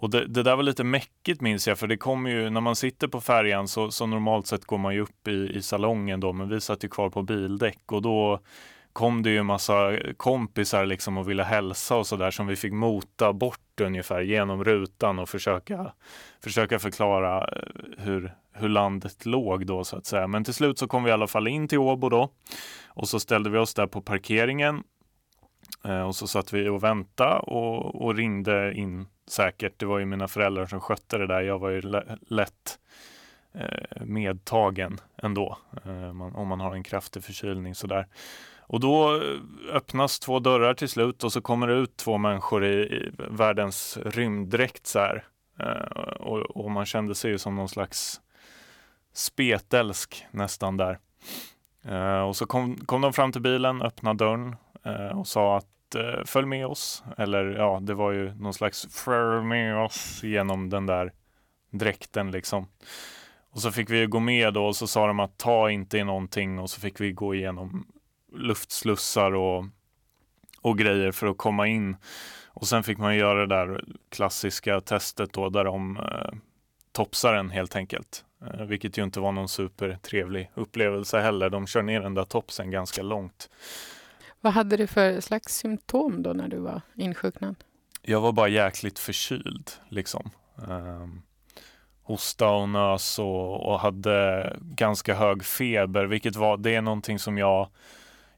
Och 0.00 0.10
det, 0.10 0.26
det 0.26 0.42
där 0.42 0.56
var 0.56 0.62
lite 0.62 0.84
mäckigt 0.84 1.40
minns 1.40 1.68
jag, 1.68 1.78
för 1.78 1.86
det 1.86 1.96
kommer 1.96 2.30
ju, 2.30 2.50
när 2.50 2.60
man 2.60 2.76
sitter 2.76 3.08
på 3.08 3.20
färjan 3.20 3.68
så, 3.68 3.90
så 3.90 4.06
normalt 4.06 4.46
sett 4.46 4.64
går 4.64 4.78
man 4.78 4.94
ju 4.94 5.00
upp 5.00 5.28
i, 5.28 5.56
i 5.56 5.62
salongen 5.62 6.20
då, 6.20 6.32
men 6.32 6.48
vi 6.48 6.60
satt 6.60 6.84
ju 6.84 6.88
kvar 6.88 7.10
på 7.10 7.22
bildäck 7.22 7.92
och 7.92 8.02
då 8.02 8.40
kom 8.92 9.22
det 9.22 9.30
ju 9.30 9.38
en 9.38 9.46
massa 9.46 9.98
kompisar 10.16 10.86
liksom 10.86 11.18
och 11.18 11.30
ville 11.30 11.42
hälsa 11.42 11.96
och 11.96 12.06
sådär 12.06 12.30
som 12.30 12.46
vi 12.46 12.56
fick 12.56 12.72
mota 12.72 13.32
bort 13.32 13.80
ungefär 13.80 14.20
genom 14.20 14.64
rutan 14.64 15.18
och 15.18 15.28
försöka, 15.28 15.92
försöka 16.44 16.78
förklara 16.78 17.38
eh, 17.38 17.62
hur, 17.98 18.34
hur 18.52 18.68
landet 18.68 19.26
låg 19.26 19.66
då 19.66 19.84
så 19.84 19.96
att 19.96 20.06
säga. 20.06 20.26
Men 20.26 20.44
till 20.44 20.54
slut 20.54 20.78
så 20.78 20.88
kom 20.88 21.04
vi 21.04 21.10
i 21.10 21.12
alla 21.12 21.26
fall 21.26 21.48
in 21.48 21.68
till 21.68 21.78
Åbo 21.78 22.08
då 22.08 22.30
och 22.86 23.08
så 23.08 23.20
ställde 23.20 23.50
vi 23.50 23.58
oss 23.58 23.74
där 23.74 23.86
på 23.86 24.00
parkeringen 24.00 24.82
eh, 25.84 26.02
och 26.02 26.16
så 26.16 26.26
satt 26.26 26.52
vi 26.52 26.68
och 26.68 26.84
väntade 26.84 27.38
och, 27.38 28.02
och, 28.04 28.14
ringde 28.14 28.74
in 28.74 29.06
säkert. 29.30 29.78
Det 29.78 29.86
var 29.86 29.98
ju 29.98 30.06
mina 30.06 30.28
föräldrar 30.28 30.66
som 30.66 30.80
skötte 30.80 31.18
det 31.18 31.26
där. 31.26 31.40
Jag 31.40 31.58
var 31.58 31.70
ju 31.70 31.82
lätt 32.20 32.78
eh, 33.54 34.02
medtagen 34.04 35.00
ändå 35.16 35.58
eh, 35.84 36.36
om 36.36 36.48
man 36.48 36.60
har 36.60 36.74
en 36.74 36.82
kraftig 36.82 37.24
förkylning 37.24 37.74
sådär. 37.74 38.06
Och 38.60 38.80
då 38.80 39.16
eh, 39.16 39.22
öppnas 39.72 40.18
två 40.18 40.38
dörrar 40.38 40.74
till 40.74 40.88
slut 40.88 41.24
och 41.24 41.32
så 41.32 41.40
kommer 41.40 41.66
det 41.66 41.74
ut 41.74 41.96
två 41.96 42.18
människor 42.18 42.64
i, 42.64 43.10
världens 43.30 43.98
rymddräkt 44.04 44.86
så 44.86 44.98
här. 44.98 45.24
Och, 46.20 46.38
och, 46.38 46.70
man 46.70 46.86
kände 46.86 47.14
sig 47.14 47.30
ju 47.30 47.38
som 47.38 47.56
någon 47.56 47.68
slags 47.68 48.20
spetälsk 49.12 50.26
nästan 50.30 50.76
där. 50.76 50.98
Och 52.28 52.36
så 52.36 52.46
kom, 52.46 52.76
kom 52.76 53.00
de 53.00 53.12
fram 53.12 53.32
till 53.32 53.42
bilen, 53.42 53.82
öppnade 53.82 54.24
dörren 54.24 54.56
och 55.14 55.26
sa 55.26 55.56
att 55.56 55.77
Eh, 55.94 56.24
följ 56.24 56.46
med 56.46 56.66
oss. 56.66 57.02
Eller 57.16 57.44
ja, 57.44 57.78
det 57.82 57.94
var 57.94 58.12
ju 58.12 58.34
någon 58.34 58.54
slags 58.54 58.86
följ 59.04 59.44
med 59.44 59.76
oss 59.76 60.20
genom 60.22 60.70
den 60.70 60.86
där 60.86 61.12
dräkten 61.70 62.30
liksom. 62.30 62.66
Och 63.50 63.60
så 63.60 63.72
fick 63.72 63.90
vi 63.90 64.06
gå 64.06 64.20
med 64.20 64.54
då 64.54 64.66
och 64.66 64.76
så 64.76 64.86
sa 64.86 65.06
de 65.06 65.20
att 65.20 65.38
ta 65.38 65.70
inte 65.70 65.98
i 65.98 66.04
någonting 66.04 66.58
och 66.58 66.70
så 66.70 66.80
fick 66.80 67.00
vi 67.00 67.12
gå 67.12 67.34
igenom 67.34 67.86
luftslussar 68.32 69.32
och, 69.32 69.64
och 70.60 70.78
grejer 70.78 71.12
för 71.12 71.26
att 71.26 71.38
komma 71.38 71.66
in. 71.66 71.96
Och 72.46 72.66
sen 72.66 72.82
fick 72.82 72.98
man 72.98 73.16
göra 73.16 73.46
det 73.46 73.54
där 73.54 73.84
klassiska 74.08 74.80
testet 74.80 75.32
då 75.32 75.48
där 75.48 75.64
de 75.64 75.96
eh, 75.96 76.38
topsar 76.92 77.34
en 77.34 77.50
helt 77.50 77.76
enkelt. 77.76 78.24
Eh, 78.46 78.64
vilket 78.64 78.98
ju 78.98 79.04
inte 79.04 79.20
var 79.20 79.32
någon 79.32 79.48
supertrevlig 79.48 80.50
upplevelse 80.54 81.20
heller. 81.20 81.50
De 81.50 81.66
kör 81.66 81.82
ner 81.82 82.00
den 82.00 82.14
där 82.14 82.24
topsen 82.24 82.70
ganska 82.70 83.02
långt. 83.02 83.50
Vad 84.40 84.52
hade 84.52 84.76
du 84.76 84.86
för 84.86 85.20
slags 85.20 85.56
symptom 85.56 86.22
då 86.22 86.32
när 86.32 86.48
du 86.48 86.58
var 86.58 86.80
insjuknad? 86.94 87.54
Jag 88.02 88.20
var 88.20 88.32
bara 88.32 88.48
jäkligt 88.48 88.98
förkyld 88.98 89.70
liksom. 89.88 90.30
Um, 90.68 91.22
hosta 92.02 92.50
och 92.50 92.68
nös 92.68 93.18
och, 93.18 93.66
och, 93.66 93.80
hade 93.80 94.56
ganska 94.60 95.14
hög 95.14 95.44
feber, 95.44 96.04
vilket 96.04 96.36
var, 96.36 96.56
det 96.56 96.74
är 96.74 96.82
någonting 96.82 97.18
som 97.18 97.38
jag 97.38 97.68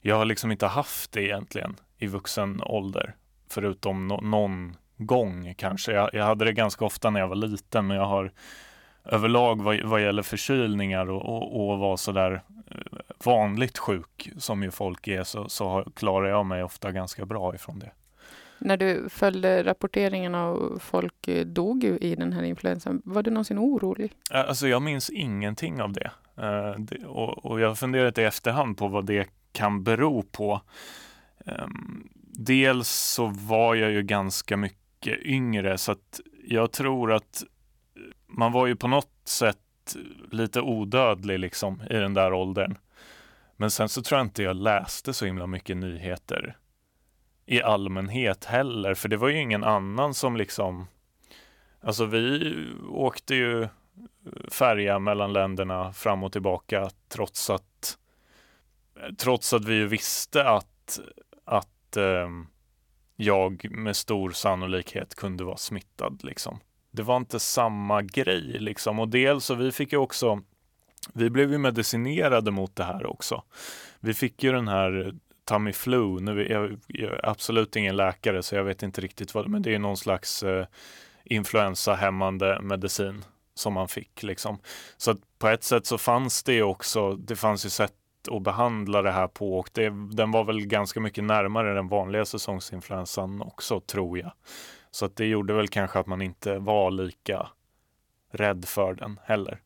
jag 0.00 0.16
har 0.16 0.24
liksom 0.24 0.50
inte 0.50 0.66
haft 0.66 1.12
det 1.12 1.22
egentligen 1.22 1.76
i 1.98 2.06
vuxen 2.06 2.62
ålder. 2.62 3.14
Förutom 3.48 4.08
no 4.08 4.20
någon 4.20 4.76
gång 4.96 5.54
kanske. 5.54 5.92
Jag, 5.92 6.10
jag, 6.12 6.24
hade 6.24 6.44
det 6.44 6.52
ganska 6.52 6.84
ofta 6.84 7.10
när 7.10 7.20
jag 7.20 7.28
var 7.28 7.36
liten 7.36 7.86
men 7.86 7.96
jag 7.96 8.06
har 8.06 8.32
överlag 9.04 9.62
vad, 9.62 9.80
vad 9.80 10.02
gäller 10.02 10.22
förkylningar 10.22 11.10
och, 11.10 11.22
och, 11.22 11.70
och 11.70 11.78
vara 11.78 11.96
sådär 11.96 12.42
eh, 12.70 12.99
vanligt 13.24 13.78
sjuk 13.78 14.30
som 14.36 14.62
ju 14.62 14.70
folk 14.70 15.08
är 15.08 15.24
så, 15.24 15.48
så 15.48 15.84
klarar 15.94 16.28
jag 16.28 16.46
mig 16.46 16.62
ofta 16.62 16.92
ganska 16.92 17.26
bra 17.26 17.54
ifrån 17.54 17.78
det. 17.78 17.90
När 18.58 18.76
du 18.76 19.08
följde 19.08 19.62
rapporteringarna 19.62 20.46
och 20.46 20.82
folk 20.82 21.28
eh, 21.28 21.46
dog 21.46 21.84
i 21.84 22.14
den 22.14 22.32
här 22.32 22.42
influensan, 22.42 23.02
var 23.04 23.22
du 23.22 23.30
någonsin 23.30 23.58
orolig? 23.58 24.12
Alltså 24.30 24.68
jag 24.68 24.82
minns 24.82 25.10
ingenting 25.10 25.82
av 25.82 25.92
det. 25.92 26.10
Och, 27.06 27.60
jag 27.60 27.68
har 27.68 27.74
funderat 27.74 28.18
i 28.18 28.22
efterhand 28.22 28.78
på 28.78 28.88
vad 28.88 29.06
det 29.06 29.28
kan 29.52 29.84
bero 29.84 30.22
på. 30.22 30.60
Um, 31.44 32.08
dels 32.32 32.88
så 32.88 33.26
var 33.26 33.74
jag 33.74 33.90
ju 33.90 34.02
ganska 34.02 34.56
mycket 34.56 35.22
yngre 35.22 35.78
så 35.78 35.92
att 35.92 36.20
jag 36.44 36.72
tror 36.72 37.12
att 37.12 37.42
man 38.26 38.52
var 38.52 38.66
ju 38.66 38.76
på 38.76 38.88
något 38.88 39.12
sätt 39.24 39.58
lite 40.30 40.60
odödlig 40.60 41.38
liksom 41.38 41.82
i 41.90 41.94
den 41.94 42.14
där 42.14 42.32
åldern. 42.32 42.76
Men 43.60 43.70
sen 43.70 43.88
så 43.88 44.02
tror 44.02 44.18
jag 44.18 44.26
inte 44.26 44.42
jag 44.42 44.56
läste 44.56 45.12
så 45.12 45.26
himla 45.26 45.46
mycket 45.46 45.76
nyheter 45.76 46.56
i 47.46 47.62
allmänhet 47.62 48.44
heller, 48.44 48.94
för 48.94 49.08
det 49.08 49.16
var 49.16 49.28
ju 49.28 49.40
ingen 49.40 49.64
annan 49.64 50.14
som 50.14 50.36
liksom 50.36 50.86
Alltså 51.80 52.04
vi 52.04 52.54
åkte 52.88 53.34
ju 53.34 53.68
färja 54.50 54.98
mellan 54.98 55.32
länderna 55.32 55.92
fram 55.92 56.24
och 56.24 56.32
tillbaka 56.32 56.90
trots 57.08 57.50
att 57.50 57.98
trots 59.18 59.52
att 59.52 59.64
vi 59.64 59.74
ju 59.74 59.86
visste 59.86 60.48
att, 60.48 61.00
att 61.44 61.96
eh, 61.96 62.28
jag 63.16 63.70
med 63.70 63.96
stor 63.96 64.30
sannolikhet 64.30 65.14
kunde 65.14 65.44
vara 65.44 65.56
smittad 65.56 66.20
liksom. 66.22 66.60
Det 66.90 67.02
var 67.02 67.16
inte 67.16 67.40
samma 67.40 68.02
grej 68.02 68.56
liksom 68.58 68.98
och 68.98 69.08
dels 69.08 69.44
så 69.44 69.54
vi 69.54 69.72
fick 69.72 69.92
ju 69.92 69.98
också 69.98 70.42
vi 71.14 71.30
blev 71.30 71.52
ju 71.52 71.58
medicinerade 71.58 72.50
mot 72.50 72.76
det 72.76 72.84
här 72.84 73.06
också. 73.06 73.42
Vi 74.00 74.14
fick 74.14 74.42
ju 74.42 74.52
den 74.52 74.68
här 74.68 75.14
Tamiflu. 75.44 76.20
Nu 76.20 76.40
är 76.40 76.50
jag, 76.50 76.78
jag 76.86 77.12
är 77.12 77.28
absolut 77.28 77.76
ingen 77.76 77.96
läkare 77.96 78.42
så 78.42 78.54
jag 78.54 78.64
vet 78.64 78.82
inte 78.82 79.00
riktigt 79.00 79.34
vad 79.34 79.48
men 79.48 79.62
det 79.62 79.74
är 79.74 79.78
någon 79.78 79.96
slags 79.96 80.42
eh, 80.42 80.66
influensahämmande 81.24 82.60
medicin 82.62 83.24
som 83.54 83.72
man 83.72 83.88
fick 83.88 84.22
liksom. 84.22 84.58
Så 84.96 85.10
att 85.10 85.18
på 85.38 85.48
ett 85.48 85.64
sätt 85.64 85.86
så 85.86 85.98
fanns 85.98 86.42
det 86.42 86.62
också, 86.62 87.14
det 87.14 87.36
fanns 87.36 87.66
ju 87.66 87.70
sätt 87.70 87.94
att 88.30 88.42
behandla 88.42 89.02
det 89.02 89.10
här 89.10 89.28
på 89.28 89.58
och 89.58 89.70
det, 89.72 89.88
den 90.12 90.30
var 90.30 90.44
väl 90.44 90.66
ganska 90.66 91.00
mycket 91.00 91.24
närmare 91.24 91.74
den 91.74 91.88
vanliga 91.88 92.24
säsongsinfluensan 92.24 93.42
också 93.42 93.80
tror 93.80 94.18
jag. 94.18 94.32
Så 94.90 95.04
att 95.04 95.16
det 95.16 95.26
gjorde 95.26 95.54
väl 95.54 95.68
kanske 95.68 95.98
att 95.98 96.06
man 96.06 96.22
inte 96.22 96.58
var 96.58 96.90
lika 96.90 97.48
rädd 98.32 98.64
för 98.64 98.94
den 98.94 99.20
heller. 99.24 99.60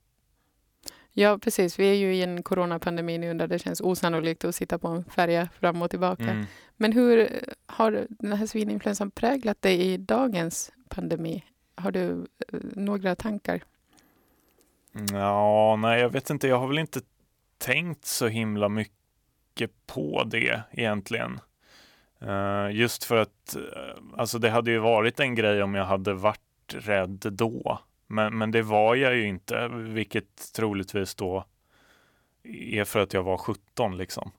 Ja, 1.16 1.38
precis. 1.38 1.79
Vi 1.79 1.90
är 1.90 1.94
ju 1.94 2.14
i 2.14 2.22
en 2.22 2.42
coronapandemi 2.42 3.18
nu 3.18 3.35
där 3.35 3.46
det 3.46 3.59
känns 3.59 3.81
osannolikt 3.81 4.44
att 4.44 4.55
sitta 4.55 4.79
på 4.79 4.88
en 4.88 5.05
färja 5.05 5.48
fram 5.61 5.83
och 5.83 5.90
tillbaka. 5.90 6.22
Mm. 6.22 6.44
Men 6.77 6.92
hur 6.92 7.29
har 7.66 8.07
den 8.09 8.33
här 8.33 8.46
svininfluensan 8.46 9.11
präglat 9.11 9.62
dig 9.62 9.81
i 9.81 9.96
dagens 9.96 10.72
pandemi? 10.88 11.44
Har 11.74 11.90
du 11.90 12.27
eh, 12.53 12.59
några 12.62 13.14
tankar? 13.14 13.62
Ja, 15.12 15.77
nej, 15.77 16.00
jag 16.00 16.11
vet 16.11 16.31
inte. 16.31 16.48
Jag 16.48 16.59
har 16.59 16.68
väl 16.68 16.79
inte 16.79 17.00
tänkt 17.59 18.05
så 18.05 18.27
himla 18.29 18.68
mycket 18.68 19.70
på 19.87 20.24
det 20.24 20.62
egentligen. 20.72 21.40
Uh, 22.22 22.77
just 22.77 23.05
för 23.05 23.16
att 23.16 23.57
uh, 23.57 23.62
alltså 24.16 24.38
det 24.38 24.50
hade 24.50 24.70
ju 24.70 24.79
varit 24.79 25.20
en 25.20 25.35
grej 25.35 25.62
om 25.62 25.74
jag 25.74 25.85
hade 25.85 26.14
varit 26.14 26.40
rädd 26.68 27.27
då. 27.33 27.79
Men, 28.14 28.38
men 28.38 28.50
det 28.50 28.62
var 28.62 28.94
jag 28.94 29.16
ju 29.16 29.27
inte, 29.27 29.68
vilket 29.68 30.53
troligtvis 30.53 31.14
då 31.14 31.44
är 32.42 32.85
för 32.85 33.00
att 33.00 33.12
jag 33.12 33.22
var 33.22 33.37
17 33.37 33.96
liksom. 33.96 34.31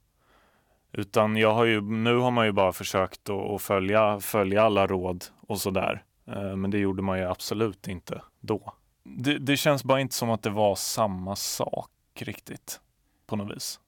Utan 0.92 1.36
jag 1.36 1.54
har 1.54 1.66
ju, 1.66 1.82
nu 1.82 2.18
har 2.18 2.32
man 2.32 2.46
ju 2.46 2.52
bara 2.52 2.74
försökt 2.74 3.30
att, 3.30 3.62
följa, 3.62 4.20
följa 4.20 4.64
alla 4.64 4.88
råd 4.88 5.26
och 5.48 5.60
sådär. 5.62 6.04
Uh, 6.28 6.56
men 6.56 6.72
det 6.72 6.78
gjorde 6.78 7.02
man 7.02 7.20
ju 7.20 7.26
absolut 7.26 7.88
inte 7.88 8.22
då. 8.40 8.74
Det, 9.04 9.38
det 9.38 9.58
känns 9.58 9.84
bara 9.84 10.00
inte 10.00 10.16
som 10.16 10.30
att 10.30 10.44
det 10.44 10.50
var 10.50 10.76
samma 10.76 11.36
sak 11.36 11.92
riktigt 12.20 12.80
på 13.26 13.36
något 13.36 13.56
vis. 13.56 13.80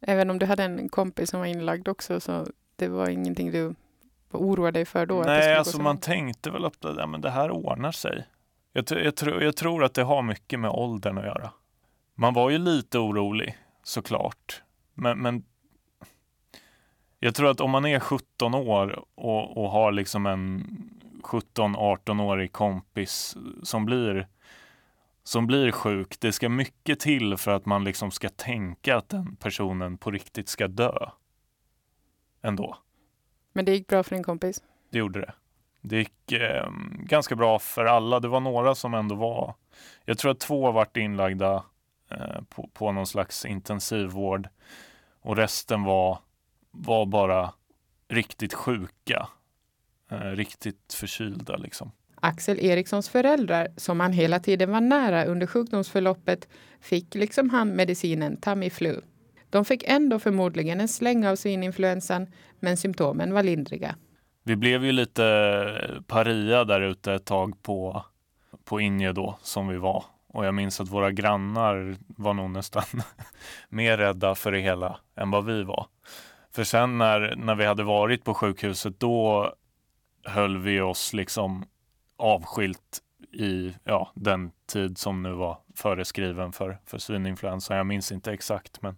Även 0.00 0.30
om 0.30 0.38
du 0.38 0.46
hade 0.46 0.64
en 0.64 0.88
kompis 0.88 1.30
som 1.30 1.40
var 1.40 1.46
inlagd 1.46 1.88
också 1.88 2.20
så 2.20 2.46
det 2.76 2.88
var 2.88 3.08
ingenting 3.08 3.50
du 3.50 3.74
oroade 4.30 4.78
dig 4.78 4.84
för 4.84 5.06
då? 5.06 5.22
Nej, 5.22 5.54
alltså 5.54 5.82
man 5.82 5.98
tänkte 5.98 6.50
väl 6.50 6.64
att 6.64 6.76
ja, 6.80 7.06
men 7.06 7.20
det 7.20 7.30
här 7.30 7.50
ordnar 7.50 7.92
sig. 7.92 8.26
Jag, 8.78 8.90
jag, 8.90 9.14
jag, 9.20 9.42
jag 9.42 9.56
tror 9.56 9.84
att 9.84 9.94
det 9.94 10.02
har 10.02 10.22
mycket 10.22 10.60
med 10.60 10.70
åldern 10.70 11.18
att 11.18 11.24
göra. 11.24 11.50
Man 12.14 12.34
var 12.34 12.50
ju 12.50 12.58
lite 12.58 12.98
orolig 12.98 13.58
såklart. 13.82 14.62
Men, 14.94 15.18
men 15.18 15.44
jag 17.18 17.34
tror 17.34 17.50
att 17.50 17.60
om 17.60 17.70
man 17.70 17.86
är 17.86 18.00
17 18.00 18.54
år 18.54 19.04
och, 19.14 19.56
och 19.56 19.70
har 19.70 19.92
liksom 19.92 20.26
en 20.26 20.66
17-18-årig 21.22 22.52
kompis 22.52 23.36
som 23.62 23.84
blir 23.86 24.28
som 25.22 25.46
blir 25.46 25.72
sjuk. 25.72 26.20
Det 26.20 26.32
ska 26.32 26.48
mycket 26.48 27.00
till 27.00 27.36
för 27.36 27.50
att 27.50 27.66
man 27.66 27.84
liksom 27.84 28.10
ska 28.10 28.28
tänka 28.28 28.96
att 28.96 29.08
den 29.08 29.36
personen 29.36 29.98
på 29.98 30.10
riktigt 30.10 30.48
ska 30.48 30.68
dö. 30.68 31.10
Ändå. 32.42 32.76
Men 33.52 33.64
det 33.64 33.72
gick 33.72 33.86
bra 33.86 34.02
för 34.02 34.14
din 34.14 34.24
kompis? 34.24 34.62
Det 34.90 34.98
gjorde 34.98 35.20
det. 35.20 35.34
Det 35.80 35.96
gick 35.96 36.32
eh, 36.32 36.70
ganska 36.98 37.36
bra 37.36 37.58
för 37.58 37.84
alla. 37.84 38.20
Det 38.20 38.28
var 38.28 38.40
några 38.40 38.74
som 38.74 38.94
ändå 38.94 39.14
var... 39.14 39.54
Jag 40.04 40.18
tror 40.18 40.30
att 40.30 40.40
två 40.40 40.72
varit 40.72 40.96
inlagda 40.96 41.64
eh, 42.10 42.42
på, 42.48 42.70
på 42.72 42.92
någon 42.92 43.06
slags 43.06 43.44
intensivvård 43.44 44.48
och 45.20 45.36
resten 45.36 45.82
var, 45.82 46.18
var 46.70 47.06
bara 47.06 47.52
riktigt 48.08 48.54
sjuka. 48.54 49.28
Eh, 50.10 50.30
riktigt 50.30 50.94
förkylda 50.94 51.56
liksom. 51.56 51.92
Axel 52.20 52.58
Erikssons 52.60 53.08
föräldrar, 53.08 53.68
som 53.76 54.00
han 54.00 54.12
hela 54.12 54.40
tiden 54.40 54.70
var 54.70 54.80
nära 54.80 55.24
under 55.24 55.46
sjukdomsförloppet, 55.46 56.48
fick 56.80 57.14
liksom 57.14 57.50
han 57.50 57.76
medicinen 57.76 58.36
Tamiflu. 58.36 59.00
De 59.50 59.64
fick 59.64 59.84
ändå 59.86 60.18
förmodligen 60.18 60.80
en 60.80 60.88
släng 60.88 61.26
av 61.26 61.36
svininfluensan, 61.36 62.26
men 62.60 62.76
symptomen 62.76 63.34
var 63.34 63.42
lindriga. 63.42 63.96
Vi 64.48 64.56
blev 64.56 64.84
ju 64.84 64.92
lite 64.92 66.02
paria 66.06 66.64
där 66.64 66.80
ute 66.80 67.12
ett 67.12 67.24
tag 67.24 67.62
på, 67.62 68.04
på 68.64 68.80
Inge 68.80 69.12
då, 69.12 69.38
som 69.42 69.68
vi 69.68 69.76
var. 69.76 70.04
Och 70.28 70.46
jag 70.46 70.54
minns 70.54 70.80
att 70.80 70.88
våra 70.88 71.10
grannar 71.10 71.96
var 72.06 72.34
nog 72.34 72.50
nästan 72.50 72.82
mer 73.68 73.96
rädda 73.96 74.34
för 74.34 74.52
det 74.52 74.60
hela 74.60 75.00
än 75.16 75.30
vad 75.30 75.44
vi 75.44 75.62
var. 75.62 75.86
För 76.54 76.64
sen 76.64 76.98
när, 76.98 77.36
när 77.36 77.54
vi 77.54 77.64
hade 77.64 77.82
varit 77.82 78.24
på 78.24 78.34
sjukhuset, 78.34 79.00
då 79.00 79.52
höll 80.24 80.58
vi 80.58 80.80
oss 80.80 81.12
liksom 81.12 81.64
avskilt 82.16 82.98
i 83.32 83.74
ja, 83.84 84.12
den 84.14 84.50
tid 84.66 84.98
som 84.98 85.22
nu 85.22 85.32
var 85.32 85.58
föreskriven 85.74 86.52
för, 86.52 86.78
för 86.86 86.98
svininfluensan. 86.98 87.76
Jag 87.76 87.86
minns 87.86 88.12
inte 88.12 88.32
exakt 88.32 88.82
men, 88.82 88.96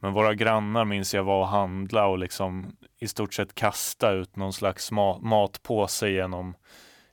men 0.00 0.12
våra 0.12 0.34
grannar 0.34 0.84
minns 0.84 1.14
jag 1.14 1.24
var 1.24 1.40
och 1.40 1.48
handla 1.48 2.06
och 2.06 2.18
liksom 2.18 2.76
i 2.98 3.08
stort 3.08 3.34
sett 3.34 3.54
kasta 3.54 4.10
ut 4.10 4.36
någon 4.36 4.52
slags 4.52 4.90
ma 4.90 5.18
matpåse 5.18 6.08
genom, 6.08 6.54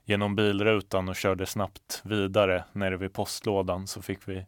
genom 0.04 0.36
bilrutan 0.36 1.08
och 1.08 1.16
körde 1.16 1.46
snabbt 1.46 2.00
vidare 2.04 2.64
nere 2.72 2.96
vid 2.96 3.12
postlådan 3.12 3.86
så 3.86 4.02
fick 4.02 4.28
vi, 4.28 4.46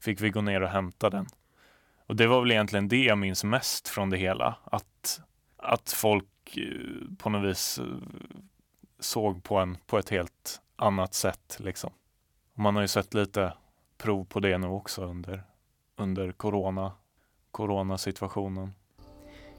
fick 0.00 0.20
vi 0.20 0.30
gå 0.30 0.40
ner 0.40 0.60
och 0.60 0.68
hämta 0.68 1.10
den. 1.10 1.26
Och 2.06 2.16
det 2.16 2.26
var 2.26 2.40
väl 2.40 2.50
egentligen 2.50 2.88
det 2.88 3.04
jag 3.04 3.18
minns 3.18 3.44
mest 3.44 3.88
från 3.88 4.10
det 4.10 4.16
hela. 4.16 4.56
Att, 4.64 5.20
att 5.56 5.92
folk 5.92 6.56
eh, 6.56 7.16
på 7.18 7.30
något 7.30 7.50
vis 7.50 7.78
eh, 7.78 7.84
såg 9.00 9.44
på 9.44 9.56
en 9.56 9.76
på 9.86 9.98
ett 9.98 10.08
helt 10.08 10.60
annat 10.76 11.14
sätt. 11.14 11.56
Liksom. 11.60 11.90
Man 12.54 12.74
har 12.74 12.82
ju 12.82 12.88
sett 12.88 13.14
lite 13.14 13.52
prov 13.98 14.24
på 14.24 14.40
det 14.40 14.58
nu 14.58 14.66
också 14.66 15.04
under, 15.04 15.42
under 15.96 16.32
corona, 16.32 16.92
coronasituationen. 17.52 18.72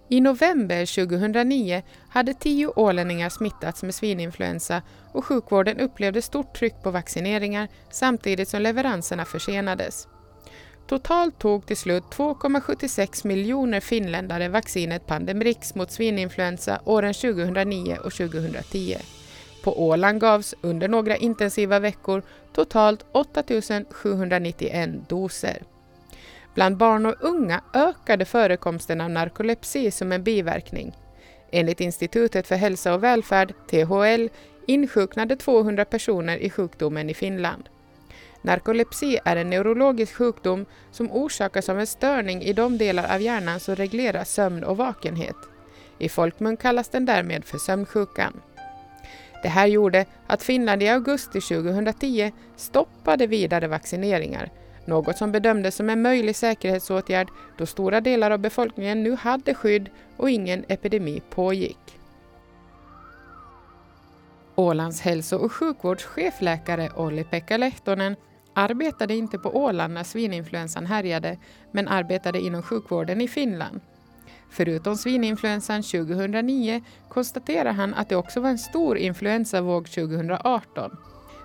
I 0.10 0.22
november 0.22 0.86
2009 1.06 1.84
hade 2.10 2.34
tio 2.34 2.68
ålänningar 2.68 3.30
smittats 3.30 3.84
med 3.84 3.96
svininfluensa 3.96 4.82
och 5.12 5.26
sjukvården 5.26 5.80
upplevde 5.80 6.22
stort 6.22 6.56
tryck 6.56 6.84
på 6.84 6.92
vaccineringar 6.92 7.68
samtidigt 7.92 8.50
som 8.50 8.62
leveranserna 8.62 9.26
försenades. 9.26 10.08
Totalt 10.88 11.40
tog 11.40 11.66
till 11.66 11.78
slut 11.78 12.04
2,76 12.04 13.28
miljoner 13.28 13.80
finländare 13.80 14.50
vaccinet 14.50 15.08
Pandemrix 15.08 15.76
mot 15.76 15.92
svininfluensa 15.92 16.82
åren 16.86 17.14
2009 17.14 17.98
och 18.04 18.14
2010. 18.14 18.98
På 19.64 19.84
Åland 19.84 20.22
gavs 20.22 20.56
under 20.62 20.88
några 20.88 21.18
intensiva 21.18 21.80
veckor 21.80 22.24
totalt 22.54 23.06
8 23.12 23.44
791 23.92 25.10
doser. 25.10 25.64
Bland 26.54 26.78
barn 26.78 27.06
och 27.06 27.16
unga 27.20 27.62
ökade 27.74 28.26
förekomsten 28.26 29.02
av 29.02 29.10
narkolepsi 29.10 29.92
som 29.92 30.12
en 30.12 30.24
biverkning. 30.24 30.98
Enligt 31.52 31.82
Institutet 31.82 32.48
för 32.48 32.56
hälsa 32.56 32.94
och 32.94 33.04
välfärd, 33.04 33.54
THL, 33.70 34.28
insjuknade 34.68 35.36
200 35.36 35.86
personer 35.86 36.38
i 36.38 36.50
sjukdomen 36.50 37.10
i 37.10 37.14
Finland. 37.14 37.70
Narkolepsi 38.42 39.20
är 39.26 39.36
en 39.36 39.50
neurologisk 39.50 40.16
sjukdom 40.16 40.66
som 40.92 41.12
orsakas 41.12 41.70
av 41.70 41.80
en 41.80 41.88
störning 41.88 42.42
i 42.42 42.54
de 42.54 42.78
delar 42.78 43.16
av 43.16 43.22
hjärnan 43.22 43.60
som 43.60 43.76
reglerar 43.76 44.24
sömn 44.24 44.64
och 44.64 44.78
vakenhet. 44.78 45.36
I 46.00 46.10
folkmun 46.10 46.58
kallas 46.58 46.90
den 46.90 47.06
därmed 47.06 47.46
för 47.46 47.58
sömnsjukan. 47.58 48.42
Det 49.44 49.50
här 49.50 49.68
gjorde 49.68 50.06
att 50.28 50.44
Finland 50.44 50.84
i 50.84 50.90
augusti 50.90 51.42
2010 51.42 52.32
stoppade 52.56 53.28
vidare 53.28 53.68
vaccineringar, 53.68 54.52
något 54.86 55.18
som 55.18 55.32
bedömdes 55.32 55.76
som 55.76 55.90
en 55.90 56.02
möjlig 56.02 56.36
säkerhetsåtgärd 56.36 57.28
då 57.58 57.66
stora 57.66 58.02
delar 58.02 58.32
av 58.32 58.40
befolkningen 58.40 59.04
nu 59.04 59.16
hade 59.16 59.54
skydd 59.54 59.90
och 60.18 60.30
ingen 60.30 60.66
epidemi 60.68 61.22
pågick. 61.30 62.00
Ålands 64.56 65.02
hälso 65.02 65.38
och 65.38 65.52
sjukvårdschefläkare 65.52 66.90
Olli-Pekka 66.96 67.58
Lehtonen 67.58 68.16
arbetade 68.54 69.16
inte 69.16 69.38
på 69.38 69.50
Åland 69.58 69.94
när 69.94 70.04
svininfluensan 70.04 70.86
härjade, 70.86 71.38
men 71.72 71.88
arbetade 71.88 72.40
inom 72.40 72.64
sjukvården 72.64 73.22
i 73.22 73.28
Finland. 73.28 73.82
Förutom 74.50 74.96
svininfluensan 74.96 75.84
2009 75.84 76.82
konstaterar 77.10 77.72
han 77.72 77.94
att 77.94 78.10
det 78.10 78.16
också 78.16 78.40
var 78.40 78.50
en 78.50 78.58
stor 78.58 78.98
influensavåg 78.98 79.88
2018. 79.88 80.98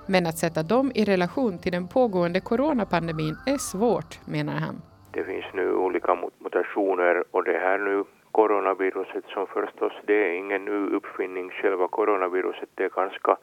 Men 0.09 0.27
att 0.27 0.39
sätta 0.39 0.63
dem 0.63 0.93
i 0.95 1.05
relation 1.05 1.59
till 1.59 1.73
den 1.73 1.89
pågående 1.89 2.41
coronapandemin 2.41 3.37
är 3.47 3.59
svårt, 3.59 4.13
menar 4.27 4.53
han. 4.53 4.77
Det 5.13 5.25
finns 5.25 5.45
nu 5.55 5.73
olika 5.73 6.19
mutationer 6.39 7.25
och 7.31 7.45
det 7.45 7.59
här 7.59 7.79
nu 7.79 8.05
coronaviruset 8.33 9.25
som 9.35 9.47
förstås, 9.47 9.93
det 10.07 10.15
är 10.15 10.33
ingen 10.33 10.65
ny 10.65 10.97
uppfinning, 10.97 11.51
själva 11.51 11.89
coronaviruset, 11.89 12.69
det 12.75 12.85
är 12.85 12.89
ganska 12.89 13.37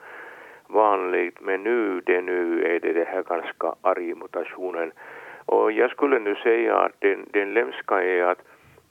vanligt, 0.68 1.42
men 1.42 1.64
nu, 1.64 2.02
det 2.06 2.22
nu 2.22 2.66
är 2.76 2.80
det 2.80 2.94
det 2.94 3.08
här 3.08 3.24
ganska 3.24 3.76
arg 3.82 4.16
mutationen. 4.16 4.92
Och 5.46 5.72
jag 5.72 5.92
skulle 5.92 6.20
nu 6.20 6.36
säga 6.36 6.78
att 6.78 6.92
den, 7.00 7.26
den 7.32 7.54
lämska 7.54 8.04
är 8.04 8.24
att 8.24 8.42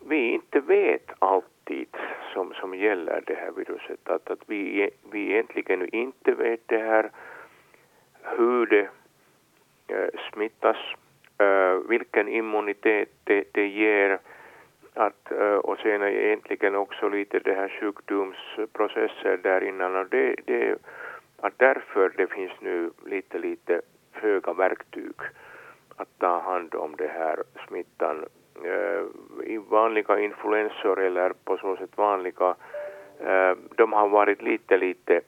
vi 0.08 0.32
inte 0.32 0.60
vet 0.60 1.10
alltid 1.18 1.96
som, 2.34 2.54
som 2.54 2.74
gäller 2.74 3.22
det 3.26 3.34
här 3.34 3.50
viruset. 3.56 4.08
Att, 4.08 4.30
att 4.30 4.42
vi, 4.46 4.90
vi 5.12 5.30
egentligen 5.32 5.94
inte 5.94 6.32
vet 6.32 6.60
det 6.66 6.78
här 6.78 7.10
hur 8.22 8.66
det 8.66 8.88
eh, 9.88 10.08
smittas, 10.32 10.76
eh, 11.38 11.74
vilken 11.88 12.28
immunitet 12.28 13.08
det, 13.24 13.44
det 13.52 13.66
ger 13.66 14.18
att, 14.94 15.32
eh, 15.32 15.54
och 15.54 15.78
sen 15.78 16.02
egentligen 16.02 16.74
också 16.74 17.08
lite 17.08 17.38
det 17.38 17.54
här 17.54 17.68
sjukdomsprocesser 17.80 19.36
där 19.42 19.64
innan. 19.64 19.96
Och 19.96 20.06
det, 20.06 20.36
det, 20.44 20.78
att 21.40 21.58
därför 21.58 22.12
det 22.16 22.26
finns 22.26 22.52
nu 22.60 22.90
lite, 23.06 23.38
lite 23.38 23.80
höga 24.12 24.52
verktyg 24.52 25.14
att 25.96 26.18
ta 26.18 26.40
hand 26.40 26.74
om 26.74 26.96
det 26.96 27.08
här 27.08 27.42
smittan 27.68 28.24
i 29.44 29.56
vanliga 29.56 30.20
influensor 30.20 31.00
eller 31.00 31.32
på 31.44 31.56
så 31.56 31.76
sätt 31.76 31.90
vanliga, 31.96 32.54
de 33.76 33.92
har 33.92 34.08
varit 34.08 34.42
lite, 34.42 34.76
lite 34.76 35.20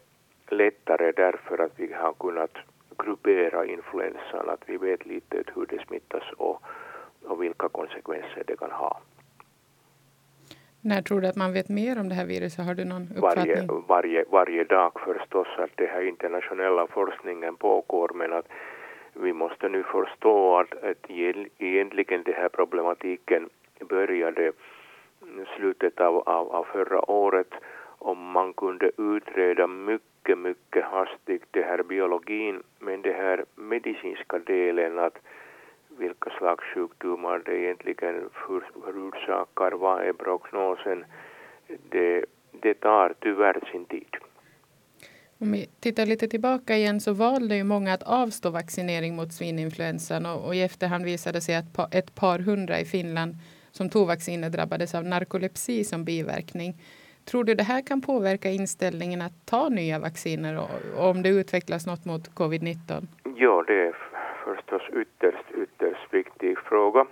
lättare 0.48 1.12
därför 1.12 1.58
att 1.58 1.72
vi 1.76 1.92
har 1.92 2.12
kunnat 2.12 2.58
gruppera 2.98 3.66
influensan, 3.66 4.48
att 4.48 4.62
vi 4.66 4.76
vet 4.76 5.06
lite 5.06 5.44
hur 5.54 5.66
det 5.66 5.86
smittas 5.86 6.22
och, 6.36 6.62
och 7.24 7.42
vilka 7.42 7.68
konsekvenser 7.68 8.42
det 8.46 8.56
kan 8.56 8.70
ha. 8.70 9.00
När 10.80 11.02
tror 11.02 11.20
du 11.20 11.28
att 11.28 11.36
man 11.36 11.52
vet 11.52 11.68
mer 11.68 12.00
om 12.00 12.08
det 12.08 12.14
här 12.14 12.26
viruset? 12.26 12.66
Har 12.66 12.74
du 12.74 12.84
någon 12.84 13.02
uppfattning? 13.16 13.66
Varje, 13.66 13.84
varje, 13.88 14.24
varje 14.30 14.64
dag 14.64 14.92
förstås 15.00 15.48
att 15.58 15.70
det 15.74 15.86
här 15.86 16.02
internationella 16.08 16.86
forskningen 16.86 17.56
pågår 17.56 18.10
men 18.14 18.32
att 18.32 18.48
vi 19.12 19.32
måste 19.32 19.68
nu 19.68 19.82
förstå 19.82 20.58
att, 20.58 20.84
att 20.84 21.10
egentligen 21.58 22.22
den 22.22 22.34
här 22.34 22.48
problematiken 22.48 23.48
började 23.88 24.52
slutet 25.56 26.00
av, 26.00 26.16
av, 26.28 26.52
av 26.52 26.64
förra 26.64 27.10
året 27.10 27.50
om 27.98 28.18
man 28.18 28.52
kunde 28.52 28.90
utreda 28.98 29.66
mycket, 29.66 30.13
mycket 30.28 30.84
hastigt 30.84 31.42
det 31.50 31.62
här 31.62 31.82
biologin, 31.82 32.62
men 32.78 33.02
det 33.02 33.12
här 33.12 33.44
medicinska 33.54 34.38
delen 34.38 34.98
att 34.98 35.18
vilka 35.98 36.30
slags 36.30 36.64
sjukdomar 36.74 37.42
det 37.44 37.58
egentligen 37.58 38.30
förorsakar, 38.84 39.72
vad 39.72 40.02
är 40.02 40.12
prognosen, 40.12 41.04
det, 41.90 42.24
det 42.50 42.74
tar 42.74 43.14
tyvärr 43.20 43.68
sin 43.72 43.84
tid. 43.84 44.16
Om 45.38 45.52
vi 45.52 45.66
tittar 45.80 46.06
lite 46.06 46.28
tillbaka 46.28 46.76
igen 46.76 47.00
så 47.00 47.12
valde 47.12 47.56
ju 47.56 47.64
många 47.64 47.92
att 47.92 48.02
avstå 48.02 48.50
vaccinering 48.50 49.16
mot 49.16 49.32
svininfluensan 49.32 50.26
och, 50.26 50.46
och 50.46 50.54
i 50.54 50.62
efterhand 50.62 51.04
visade 51.04 51.38
det 51.38 51.42
sig 51.42 51.56
att 51.56 51.72
pa, 51.72 51.88
ett 51.92 52.14
par 52.14 52.38
hundra 52.38 52.80
i 52.80 52.84
Finland 52.84 53.34
som 53.70 53.90
tog 53.90 54.06
vaccinet 54.06 54.52
drabbades 54.52 54.94
av 54.94 55.04
narkolepsi 55.04 55.84
som 55.84 56.04
biverkning. 56.04 56.74
Tror 57.24 57.44
du 57.44 57.54
det 57.54 57.62
här 57.62 57.86
kan 57.86 58.00
påverka 58.00 58.48
inställningen 58.48 59.22
att 59.22 59.46
ta 59.46 59.68
nya 59.68 59.98
vacciner 59.98 60.58
och, 60.58 61.08
om 61.10 61.22
det 61.22 61.28
utvecklas 61.28 61.86
något 61.86 62.04
mot 62.04 62.28
covid-19? 62.34 63.06
Ja, 63.36 63.64
det 63.66 63.80
är 63.86 63.94
förstås 64.44 64.82
ytterst, 64.92 65.44
ytterst 65.62 66.14
viktig 66.14 66.58
fråga. 66.58 67.06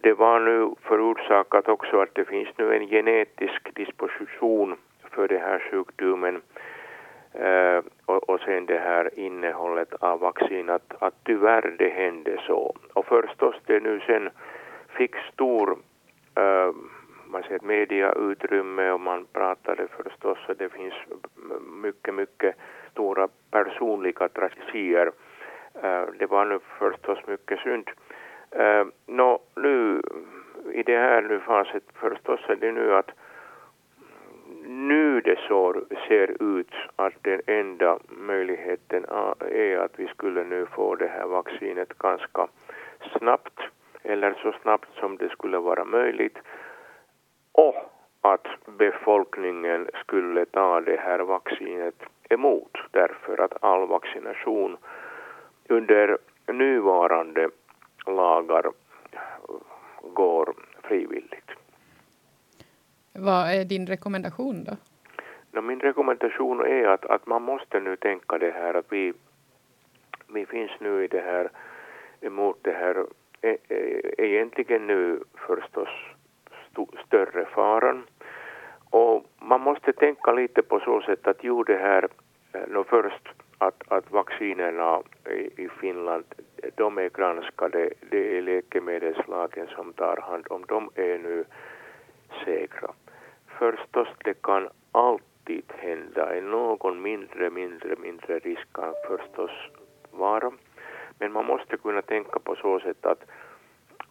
Det 0.00 0.12
var 0.14 0.40
nu 0.40 0.74
förorsakat 0.82 1.68
också 1.68 2.00
att 2.00 2.14
det 2.14 2.24
finns 2.24 2.48
nu 2.58 2.74
en 2.74 2.86
genetisk 2.88 3.74
disposition 3.74 4.76
för 5.10 5.28
den 5.28 5.40
här 5.40 5.58
sjukdomen 5.70 6.42
eh, 7.32 7.82
och, 8.06 8.28
och 8.30 8.40
sen 8.40 8.66
det 8.66 8.78
här 8.78 9.18
innehållet 9.18 9.94
av 9.94 10.20
vaccin, 10.20 10.70
att, 10.70 11.02
att 11.02 11.14
tyvärr 11.24 11.74
det 11.78 11.90
hände 11.90 12.40
så. 12.46 12.74
Och 12.92 13.06
förstås 13.06 13.54
det 13.66 13.80
nu 13.80 14.00
sen 14.06 14.30
fick 14.88 15.16
stor 15.32 15.78
eh, 16.36 16.72
man 17.34 17.42
säger 17.42 17.60
mediautrymme 17.60 18.90
och 18.90 19.00
man 19.00 19.26
pratade 19.32 19.86
förstås 19.88 20.38
och 20.48 20.56
det 20.56 20.68
finns 20.68 20.94
mycket, 21.82 22.14
mycket 22.14 22.56
stora 22.90 23.28
personliga 23.50 24.28
tragedier. 24.28 25.12
Eh, 25.82 26.04
det 26.18 26.26
var 26.26 26.44
nu 26.44 26.58
förstås 26.78 27.18
mycket 27.26 27.58
synd. 27.58 27.90
Eh, 28.50 28.86
nå, 29.06 29.40
nu 29.56 30.02
i 30.72 30.82
det 30.82 30.96
här 30.96 31.22
nu 31.22 31.40
faset 31.40 31.82
förstås 31.94 32.40
är 32.48 32.56
det 32.56 32.72
nu 32.72 32.94
att 32.94 33.10
nu 34.66 35.20
det 35.20 35.38
så 35.48 35.82
ser 36.08 36.42
ut 36.42 36.74
att 36.96 37.14
den 37.22 37.40
enda 37.46 37.98
möjligheten 38.08 39.04
är 39.50 39.78
att 39.78 39.98
vi 39.98 40.06
skulle 40.06 40.44
nu 40.44 40.66
få 40.66 40.94
det 40.94 41.08
här 41.08 41.26
vaccinet 41.26 41.98
ganska 41.98 42.48
snabbt 43.18 43.60
eller 44.02 44.34
så 44.34 44.52
snabbt 44.62 44.88
som 45.00 45.16
det 45.16 45.28
skulle 45.28 45.58
vara 45.58 45.84
möjligt 45.84 46.38
och 47.54 47.74
att 48.20 48.46
befolkningen 48.66 49.88
skulle 50.00 50.44
ta 50.44 50.80
det 50.80 51.00
här 51.00 51.18
vaccinet 51.18 51.94
emot 52.30 52.76
därför 52.90 53.40
att 53.40 53.64
all 53.64 53.86
vaccination 53.86 54.76
under 55.68 56.18
nuvarande 56.46 57.48
lagar 58.06 58.64
går 60.02 60.54
frivilligt. 60.82 61.50
Vad 63.12 63.50
är 63.50 63.64
din 63.64 63.86
rekommendation 63.86 64.64
då? 64.64 64.76
No, 65.52 65.60
min 65.60 65.80
rekommendation 65.80 66.60
är 66.60 66.86
att, 66.86 67.04
att 67.04 67.26
man 67.26 67.42
måste 67.42 67.80
nu 67.80 67.96
tänka 67.96 68.38
det 68.38 68.50
här 68.50 68.74
att 68.74 68.92
vi, 68.92 69.12
vi 70.28 70.46
finns 70.46 70.70
nu 70.80 71.04
i 71.04 71.06
det 71.06 71.20
här 71.20 71.50
emot 72.20 72.58
det 72.62 72.72
här 72.72 73.06
e, 73.42 73.56
e, 73.68 74.00
egentligen 74.18 74.86
nu 74.86 75.20
förstås 75.34 75.88
st 75.88 76.13
större 77.06 77.44
faran. 77.44 78.06
Och 78.90 79.24
man 79.38 79.60
måste 79.60 79.92
tänka 79.92 80.32
lite 80.32 80.62
på 80.62 80.80
så 80.80 81.00
sätt 81.00 81.26
att 81.26 81.44
jo 81.44 81.62
det 81.62 81.76
här, 81.76 82.08
eh, 82.52 82.60
no 82.68 82.84
först 82.84 83.28
att, 83.58 83.82
att 83.88 84.10
vaccinerna 84.10 85.02
i, 85.26 85.62
i 85.64 85.68
Finland, 85.80 86.24
de 86.74 86.98
är 86.98 87.08
granskade, 87.08 87.90
det 88.10 88.38
är 88.38 88.42
läkemedelslagen 88.42 89.66
som 89.66 89.92
tar 89.92 90.16
hand 90.16 90.46
om, 90.50 90.64
de 90.68 90.90
är 90.94 91.18
nu 91.18 91.44
säkra 92.44 92.90
förstås 93.58 94.08
det 94.24 94.42
kan 94.42 94.68
alltid 94.92 95.64
hända. 95.68 96.36
En 96.36 96.50
någon 96.50 97.02
mindre, 97.02 97.50
mindre, 97.50 97.96
mindre 97.96 98.38
risk 98.38 98.72
kan 98.72 98.94
förstås 99.08 99.50
vara. 100.10 100.52
Men 101.18 101.32
man 101.32 101.46
måste 101.46 101.76
kunna 101.76 102.02
tänka 102.02 102.38
på 102.38 102.56
så 102.56 102.80
sätt 102.80 103.06
att, 103.06 103.24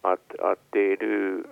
att, 0.00 0.34
att 0.38 0.58
det, 0.70 0.96
du, 0.96 1.44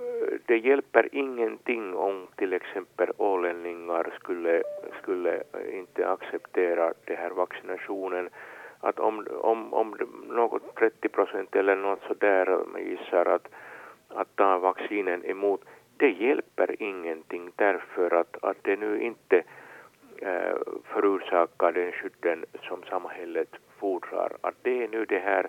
det 0.47 0.57
hjälper 0.57 1.09
ingenting 1.13 1.95
om 1.95 2.27
till 2.37 2.53
exempel 2.53 3.11
ålänningar 3.17 4.13
skulle, 4.21 4.63
skulle 5.03 5.43
inte 5.73 6.09
acceptera 6.09 6.93
den 7.05 7.17
här 7.17 7.31
vaccinationen. 7.31 8.29
Att 8.81 8.99
om, 8.99 9.27
om, 9.41 9.75
om 9.75 9.97
något 10.29 10.75
30 10.75 11.09
procent 11.09 11.57
eller 11.57 11.77
något 11.77 12.03
sådär 12.09 12.59
gissar 12.79 13.27
att, 13.27 13.49
att 14.09 14.37
ta 14.37 14.59
vaccinen 14.59 15.25
emot 15.25 15.65
det 15.97 16.11
hjälper 16.11 16.83
ingenting 16.83 17.51
därför 17.57 18.15
att, 18.15 18.45
att 18.45 18.57
det 18.63 18.77
nu 18.77 19.03
inte 19.03 19.43
äh, 20.23 20.57
förorsakar 20.85 21.73
den 21.73 21.93
skydden 21.93 22.45
som 22.69 22.83
samhället 22.83 23.49
fordrar. 23.79 24.33
Att 24.41 24.55
det 24.63 24.85
är 24.85 24.89
nu 24.89 25.05
det 25.05 25.19
här 25.19 25.49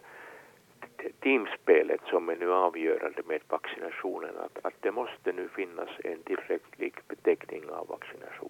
teamspelet 1.20 2.02
som 2.06 2.30
är 2.30 2.36
nu 2.36 2.54
avgörande 2.54 3.22
med 3.26 3.40
vaccinationen. 3.50 4.32
Att, 4.46 4.66
att 4.66 4.74
det 4.80 4.92
måste 4.92 5.32
nu 5.32 5.48
finnas 5.56 5.90
en 6.04 6.24
tillräcklig 6.24 6.94
beteckning 7.08 7.64
av 7.70 7.88
vaccination. 7.88 8.50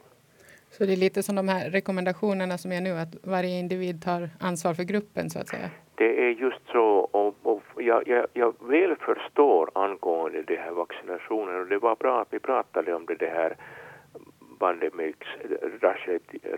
Så 0.70 0.86
det 0.86 0.94
är 0.94 0.98
lite 0.98 1.24
som 1.24 1.36
de 1.36 1.48
här 1.48 1.70
rekommendationerna 1.70 2.58
som 2.58 2.72
är 2.72 2.82
nu, 2.82 2.92
att 2.92 3.16
varje 3.24 3.60
individ 3.60 4.04
tar 4.04 4.30
ansvar 4.40 4.74
för 4.74 4.84
gruppen 4.84 5.30
så 5.30 5.40
att 5.40 5.48
säga? 5.48 5.70
Det 5.96 6.28
är 6.28 6.30
just 6.30 6.68
så 6.72 6.88
och, 7.12 7.36
och 7.44 7.64
jag, 7.78 8.08
jag, 8.08 8.28
jag 8.34 8.54
väl 8.60 8.96
förstår 8.96 9.70
angående 9.76 10.42
det 10.42 10.56
här 10.56 10.72
vaccinationen 10.72 11.62
och 11.62 11.68
det 11.68 11.78
var 11.78 11.96
bra 11.96 12.22
att 12.22 12.34
vi 12.34 12.40
pratade 12.40 12.94
om 12.94 13.06
det, 13.06 13.16
det 13.16 13.30
här 13.30 13.56
pandemics 14.60 15.28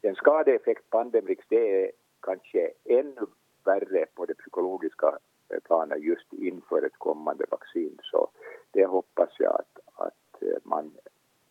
den 0.00 0.14
skadeeffekt 0.14 0.90
Pandemrix 0.90 1.44
det 1.48 1.84
är 1.84 1.92
kanske 2.20 2.70
ännu 2.84 3.26
värre 3.64 4.06
på 4.14 4.26
det 4.26 4.34
psykologiska 4.34 5.18
planet 5.64 6.02
just 6.02 6.32
inför 6.32 6.82
ett 6.82 6.98
kommande 6.98 7.44
vaccin. 7.50 7.98
Så 8.02 8.30
det 8.70 8.86
hoppas 8.86 9.30
jag 9.38 9.54
att, 9.54 9.78
att 9.94 10.42
eh, 10.42 10.58
man 10.62 10.92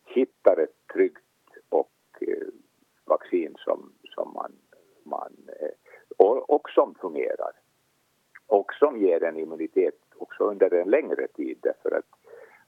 hittar 0.05 0.57
ett 0.57 0.87
tryggt 0.93 1.23
och 1.69 1.91
eh, 2.21 2.47
vaccin 3.05 3.55
som, 3.57 3.93
som 4.03 4.33
man, 4.33 4.51
man 5.03 5.33
och, 6.17 6.49
och 6.49 6.69
som 6.69 6.95
fungerar 6.95 7.51
och 8.47 8.73
som 8.73 8.97
ger 8.97 9.23
en 9.23 9.37
immunitet 9.37 9.99
också 10.17 10.43
under 10.43 10.73
en 10.73 10.89
längre 10.89 11.27
tid 11.27 11.57
därför 11.61 11.97
att 11.97 12.05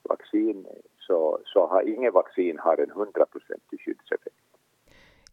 vaccin 0.03 0.67
så, 0.99 1.39
så 1.45 1.67
har 1.67 1.81
inget 1.81 2.13
vaccin 2.13 2.50
har 2.61 2.77
en 2.77 2.91
hundraprocentig 2.91 3.79
skyddseffekt. 3.79 4.35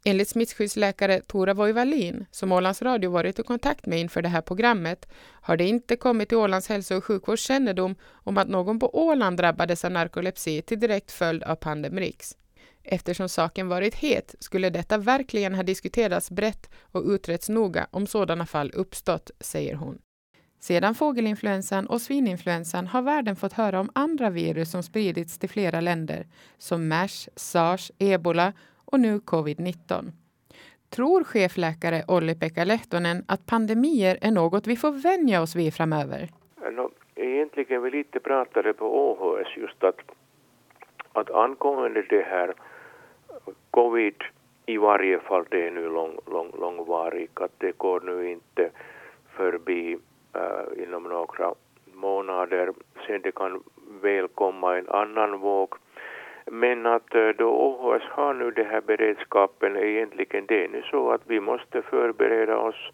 Enligt 0.03 0.29
smittskyddsläkare 0.29 1.21
Tora 1.21 1.53
Voivalin, 1.53 2.25
som 2.31 2.51
Ålands 2.51 2.81
Radio 2.81 3.11
varit 3.11 3.39
i 3.39 3.43
kontakt 3.43 3.85
med 3.85 3.99
inför 3.99 4.21
det 4.21 4.29
här 4.29 4.41
programmet, 4.41 5.09
har 5.41 5.57
det 5.57 5.67
inte 5.67 5.95
kommit 5.95 6.29
till 6.29 6.37
Ålands 6.37 6.69
hälso 6.69 6.95
och 6.95 7.05
sjukvårds 7.05 7.43
kännedom 7.43 7.95
om 8.23 8.37
att 8.37 8.47
någon 8.47 8.79
på 8.79 9.07
Åland 9.07 9.37
drabbades 9.37 9.85
av 9.85 9.91
narkolepsi 9.91 10.61
till 10.61 10.79
direkt 10.79 11.11
följd 11.11 11.43
av 11.43 11.55
Pandemrix. 11.55 12.37
Eftersom 12.83 13.29
saken 13.29 13.67
varit 13.67 13.95
het 13.95 14.35
skulle 14.39 14.69
detta 14.69 14.97
verkligen 14.97 15.55
ha 15.55 15.63
diskuterats 15.63 16.31
brett 16.31 16.69
och 16.91 17.03
utretts 17.05 17.49
noga 17.49 17.87
om 17.91 18.07
sådana 18.07 18.45
fall 18.45 18.71
uppstått, 18.73 19.31
säger 19.39 19.75
hon. 19.75 20.01
Sedan 20.59 20.95
fågelinfluensan 20.95 21.87
och 21.87 22.01
svininfluensan 22.01 22.87
har 22.87 23.01
världen 23.01 23.35
fått 23.35 23.53
höra 23.53 23.79
om 23.79 23.89
andra 23.95 24.29
virus 24.29 24.71
som 24.71 24.83
spridits 24.83 25.39
till 25.39 25.49
flera 25.49 25.81
länder, 25.81 26.25
som 26.57 26.87
mers, 26.87 27.29
sars, 27.35 27.91
ebola 27.99 28.53
och 28.85 28.99
nu 28.99 29.17
covid-19. 29.17 30.11
Tror 30.89 31.23
chefläkare 31.23 32.03
Olli-Pekka 32.07 32.63
Lehtonen 32.65 33.25
att 33.27 33.45
pandemier 33.45 34.17
är 34.21 34.31
något 34.31 34.67
vi 34.67 34.75
får 34.75 34.91
vänja 34.91 35.41
oss 35.41 35.55
vid 35.55 35.73
framöver? 35.73 36.29
No, 36.71 36.91
egentligen 37.15 37.81
vi 37.83 37.91
lite 37.91 38.19
pratade 38.19 38.73
på 38.73 38.85
OHS 38.85 39.57
just 39.57 39.83
att, 39.83 39.99
att 41.13 41.31
angående 41.31 42.01
det 42.01 42.23
här 42.23 42.53
covid 43.71 44.15
i 44.65 44.77
varje 44.77 45.19
fall 45.19 45.45
det 45.49 45.67
är 45.67 45.71
nu 45.71 45.89
lång, 45.89 46.17
lång, 46.25 46.51
långvarigt, 46.59 47.41
att 47.41 47.51
det 47.57 47.77
går 47.77 48.01
nu 48.01 48.31
inte 48.31 48.69
förbi 49.37 49.97
äh, 50.33 50.83
inom 50.83 51.03
några 51.03 51.53
månader. 51.93 52.71
Sen 53.07 53.21
det 53.21 53.31
kan 53.31 53.63
väl 54.01 54.27
komma 54.27 54.77
en 54.77 54.89
annan 54.89 55.39
våg. 55.39 55.75
Men 56.45 56.85
att 56.85 57.15
eh, 57.15 57.29
då 57.37 57.49
OHS 57.49 58.03
har 58.09 58.33
nu 58.33 58.51
den 58.51 58.65
här 58.65 58.81
beredskapen 58.81 59.77
egentligen 59.77 60.45
det 60.47 60.63
är 60.65 60.67
nu 60.67 60.81
så 60.81 61.11
att 61.11 61.21
vi 61.27 61.39
måste 61.39 61.81
förbereda 61.81 62.57
oss 62.57 62.91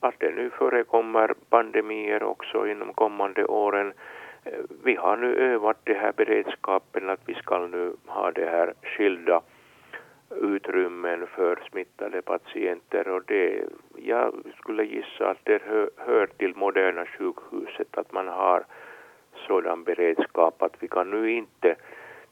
att 0.00 0.14
det 0.18 0.30
nu 0.30 0.50
förekommer 0.50 1.34
pandemier 1.50 2.22
också 2.22 2.66
inom 2.68 2.92
kommande 2.92 3.44
åren. 3.44 3.92
Eh, 4.44 4.52
vi 4.84 4.94
har 4.94 5.16
nu 5.16 5.36
övat 5.36 5.76
den 5.84 5.96
här 5.96 6.12
beredskapen 6.16 7.10
att 7.10 7.20
vi 7.26 7.34
ska 7.34 7.66
nu 7.66 7.92
ha 8.06 8.30
det 8.30 8.50
här 8.50 8.74
skilda 8.82 9.42
utrymmen 10.30 11.26
för 11.26 11.62
smittade 11.70 12.22
patienter 12.22 13.08
och 13.08 13.22
det, 13.26 13.64
jag 13.96 14.34
skulle 14.58 14.84
gissa 14.84 15.30
att 15.30 15.38
det 15.42 15.62
hör, 15.62 15.90
hör 15.96 16.26
till 16.26 16.56
moderna 16.56 17.06
sjukhuset 17.06 17.98
att 17.98 18.12
man 18.12 18.28
har 18.28 18.64
sådan 19.46 19.84
beredskap 19.84 20.62
att 20.62 20.76
vi 20.80 20.88
kan 20.88 21.10
nu 21.10 21.30
inte 21.30 21.76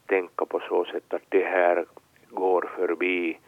tänka 0.06 0.44
på 0.44 0.60
så 0.68 0.84
sätt 0.84 1.14
att 1.14 1.22
det 1.28 1.44
här 1.44 1.84
går 2.30 2.70
förbi 2.76 3.38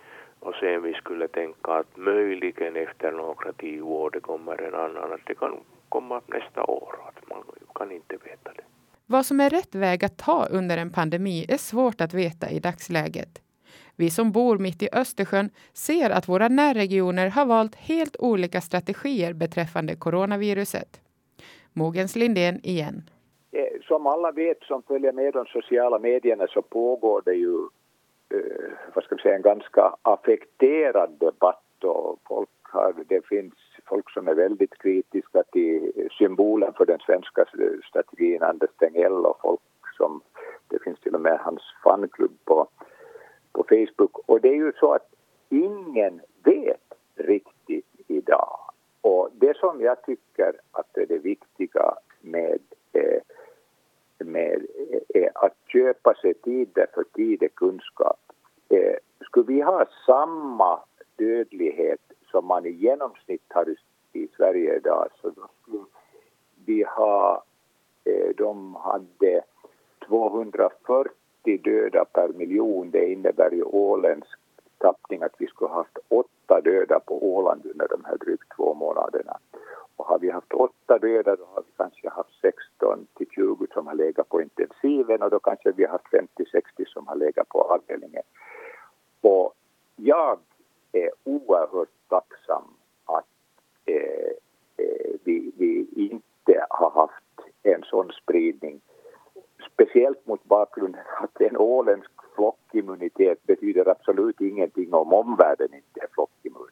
och 0.41 0.55
sen 0.55 0.83
vi 0.83 0.95
skulle 0.95 1.29
tänka 1.29 1.73
att 1.73 1.97
möjligen 1.97 2.77
efter 2.77 3.13
några 3.13 3.53
tio 3.53 3.83
år 3.83 4.11
det 4.11 4.21
kommer 4.21 4.63
en 4.63 4.75
annan, 4.75 5.13
att 5.13 5.27
det 5.27 5.35
kan 5.35 5.61
komma 5.89 6.21
nästa 6.27 6.65
år, 6.65 6.95
att 7.09 7.29
man 7.29 7.43
kan 7.75 7.93
inte 7.93 8.17
veta 8.17 8.51
det. 8.57 8.63
Vad 9.07 9.27
som 9.27 9.41
är 9.41 9.51
rätt 9.51 9.75
väg 9.75 10.05
att 10.05 10.19
ta 10.19 10.47
under 10.51 10.79
en 10.79 10.91
pandemi 10.91 11.47
är 11.49 11.57
svårt 11.57 12.01
att 12.01 12.15
veta 12.15 12.51
i 12.51 12.61
dagsläget. 12.61 13.46
Vi 13.99 14.11
som 14.11 14.33
bor 14.33 14.59
mitt 14.59 14.83
i 14.83 14.89
Östersjön 14.93 15.51
ser 15.73 16.11
att 16.11 16.29
våra 16.29 16.49
närregioner 16.49 17.29
har 17.31 17.47
valt 17.47 17.75
helt 17.75 18.17
olika 18.19 18.61
strategier 18.61 19.33
beträffande 19.33 19.97
coronaviruset. 19.97 21.01
Mogens 21.73 22.17
Lindén 22.17 22.61
igen. 22.63 23.11
Eh, 23.53 23.81
som 23.83 24.07
alla 24.07 24.33
vet 24.33 24.63
som 24.63 24.83
följer 24.83 25.13
med 25.13 25.33
de 25.33 25.47
sociala 25.47 25.99
medierna 25.99 26.47
så 26.47 26.63
pågår 26.63 27.23
det 27.25 27.35
ju 27.35 27.57
eh, 28.35 28.71
vad 28.95 29.05
ska 29.05 29.15
vi 29.15 29.23
säga, 29.23 29.37
en 29.37 29.43
ganska 29.43 29.95
affekterad 30.03 31.11
debatt 31.21 31.85
och 31.85 32.19
folk 32.29 32.49
har, 32.63 32.95
det 33.09 33.27
finns 33.27 33.55
folk 33.89 34.11
som 34.11 34.29
är 34.29 34.35
väldigt 34.35 34.79
kritiska 34.79 35.43
till 35.53 36.09
symbolen 36.19 36.73
för 36.73 36.87
den 36.87 36.99
svenska 36.99 37.45
strategin, 37.89 38.43
Anders 38.43 38.71
Tegnell 38.79 39.27
och 39.27 39.41
folk 39.43 39.61
som, 39.97 40.21
det 40.69 40.83
finns 40.85 41.01
till 41.01 41.15
och 41.15 41.21
med 41.21 41.39
hans 41.39 41.63
fanklubb 41.85 42.39
på 42.45 42.69
på 43.57 43.65
Facebook. 43.69 44.19
Och 44.27 44.41
det 44.41 44.49
är 44.49 44.55
ju 44.55 44.73
så 44.81 44.93
att 44.93 45.09
ingen 45.49 46.21
vet 46.45 46.95
riktigt 47.15 47.87
idag 48.07 48.59
Och 49.01 49.31
det 49.33 49.57
som 49.57 49.81
jag 49.81 50.03
tycker 50.03 50.61
att 50.73 50.97
är 50.97 51.07
det 51.07 51.19
viktiga 51.19 51.95
med, 52.21 52.59
eh, 52.93 53.21
med 54.19 54.67
eh, 55.15 55.31
att 55.35 55.55
köpa 55.67 56.15
sig 56.15 56.35
tid 56.35 56.69
därför 56.75 57.05
tid 57.05 57.43
är 57.43 57.49
kunskap. 57.49 58.21
Eh, 58.69 58.97
skulle 59.21 59.47
vi 59.47 59.61
ha 59.61 59.87
samma 60.07 60.81
dödlighet 61.17 62.01
som 62.31 62.47
man 62.47 62.67
i 62.67 62.71
genomsnitt 62.71 63.45
har 63.49 63.69
i, 63.69 63.77
i 64.13 64.29
Sverige 64.37 64.77
idag 64.77 65.09
så 65.21 65.31
då 65.31 65.49
skulle 65.63 65.85
vi 66.65 66.83
ha, 66.83 67.45
eh, 68.05 68.29
de 68.37 68.75
hade 68.75 69.43
240 70.07 71.11
döda 71.55 72.05
per 72.05 72.29
miljon. 72.29 72.91
Det 72.91 73.13
innebär 73.13 73.51
ju 73.51 73.63
åländsk 73.63 74.39
tappning 74.79 75.23
att 75.23 75.35
vi 75.39 75.47
skulle 75.47 75.69
ha 75.69 75.77
haft 75.77 75.99
åtta 76.09 76.61
döda 76.61 77.01
på 77.01 77.37
Åland 77.37 77.67
under 77.67 77.89
de 77.89 78.05
här 78.05 78.17
drygt 78.17 78.57
två 78.57 78.75
månaderna. 78.75 79.39
Och 79.97 80.07
har 80.07 80.19
vi 80.19 80.31
haft 80.31 80.53
åtta 80.53 80.99
döda 80.99 81.37
då 81.37 81.45
har 81.45 81.63
vi 81.63 81.73
kanske 81.77 82.09
haft 82.09 82.41
16 82.41 83.07
till 83.15 83.27
20 83.31 83.67
som 83.73 83.87
har 83.87 83.95
legat 83.95 84.29
på 84.29 84.43
intensiven 84.43 85.23
och 85.23 85.31
då 85.31 85.39
kanske 85.39 85.73
vi 85.73 85.85
har 85.85 85.93
haft 85.93 86.13
50-60 86.37 86.85
som 86.87 87.07
har 87.07 87.17
legat 87.17 87.49
på 87.49 87.63
avdelningen. 87.63 88.23
Och 89.21 89.55
jag 89.97 90.39
är 90.93 91.11
oerhört 91.25 91.89
tacksam 92.09 92.65
att 93.05 93.25
eh, 93.85 94.33
eh, 94.77 95.11
vi, 95.25 95.53
vi 95.57 95.87
inte 95.95 96.67
har 96.71 96.91
haft 96.91 97.53
en 97.63 97.83
sån 97.83 98.13
spridning. 98.23 98.81
Speciellt 99.77 100.27
mot 100.27 100.45
bakgrunden 100.45 101.01
att 101.23 101.41
en 101.41 101.57
åländsk 101.57 102.11
flockimmunitet 102.35 103.47
betyder 103.47 103.89
absolut 103.89 104.41
ingenting 104.41 104.95
om 104.95 105.13
omvärlden 105.13 105.75
inte 105.75 106.01
är 106.01 106.09
flockimmun. 106.15 106.71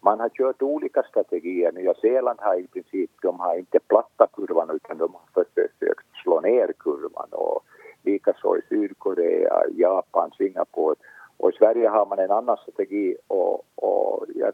Man 0.00 0.20
har 0.20 0.28
kört 0.28 0.62
olika 0.62 1.02
strategier. 1.02 1.72
Nya 1.72 1.94
Zeeland 1.94 2.38
har 2.42 2.54
i 2.54 2.66
princip, 2.66 3.10
de 3.22 3.40
har 3.40 3.58
inte 3.58 3.78
platta 3.78 4.26
kurvan 4.26 4.70
utan 4.70 4.98
de 4.98 5.14
har 5.14 5.44
försökt 5.44 6.06
slå 6.22 6.40
ner 6.40 6.72
kurvan 6.78 7.28
och 7.30 7.62
likaså 8.02 8.56
i 8.56 8.60
Sydkorea, 8.68 9.62
Japan, 9.70 10.30
Singapore 10.36 10.94
och 11.36 11.50
i 11.50 11.56
Sverige 11.56 11.88
har 11.88 12.06
man 12.06 12.18
en 12.18 12.30
annan 12.30 12.56
strategi 12.56 13.16
och, 13.26 13.64
och 13.74 14.26
jag 14.34 14.52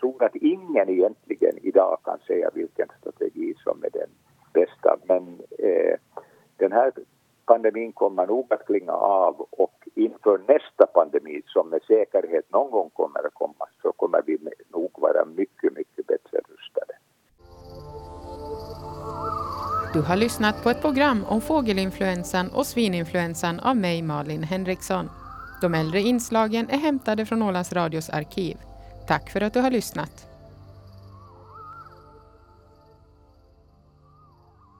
tror 0.00 0.24
att 0.24 0.36
ingen 0.36 0.88
egentligen 0.88 1.58
idag 1.62 1.98
kan 2.04 2.18
säga 2.26 2.50
vilken 2.54 2.88
strategi 3.00 3.54
som 3.64 3.84
är 3.84 3.90
den 3.90 4.10
bästa 4.52 4.96
men 5.08 5.40
eh, 5.58 5.96
den 6.56 6.72
här 6.72 6.92
pandemin 7.46 7.92
kommer 7.92 8.26
nog 8.26 8.52
att 8.52 8.66
klinga 8.66 8.92
av 8.92 9.46
och 9.50 9.88
inför 9.94 10.38
nästa 10.38 10.86
pandemi 10.86 11.42
som 11.46 11.68
med 11.68 11.82
säkerhet 11.82 12.52
någon 12.52 12.70
gång 12.70 12.90
kommer 12.90 13.26
att 13.26 13.34
komma 13.34 13.66
så 13.82 13.92
kommer 13.92 14.22
vi 14.26 14.38
nog 14.72 14.90
vara 14.94 15.24
mycket, 15.24 15.72
mycket 15.76 16.06
bättre 16.06 16.38
rustade. 16.38 16.92
Du 19.94 20.00
har 20.00 20.16
lyssnat 20.16 20.62
på 20.62 20.70
ett 20.70 20.80
program 20.80 21.24
om 21.28 21.40
fågelinfluensan 21.40 22.50
och 22.56 22.66
svininfluensan 22.66 23.60
av 23.60 23.76
mig, 23.76 24.02
Malin 24.02 24.42
Henriksson. 24.42 25.10
De 25.60 25.74
äldre 25.74 26.00
inslagen 26.00 26.70
är 26.70 26.78
hämtade 26.78 27.26
från 27.26 27.42
Ålands 27.42 27.72
Radios 27.72 28.10
arkiv. 28.10 28.56
Tack 29.08 29.30
för 29.30 29.40
att 29.40 29.54
du 29.54 29.60
har 29.60 29.70
lyssnat. 29.70 30.31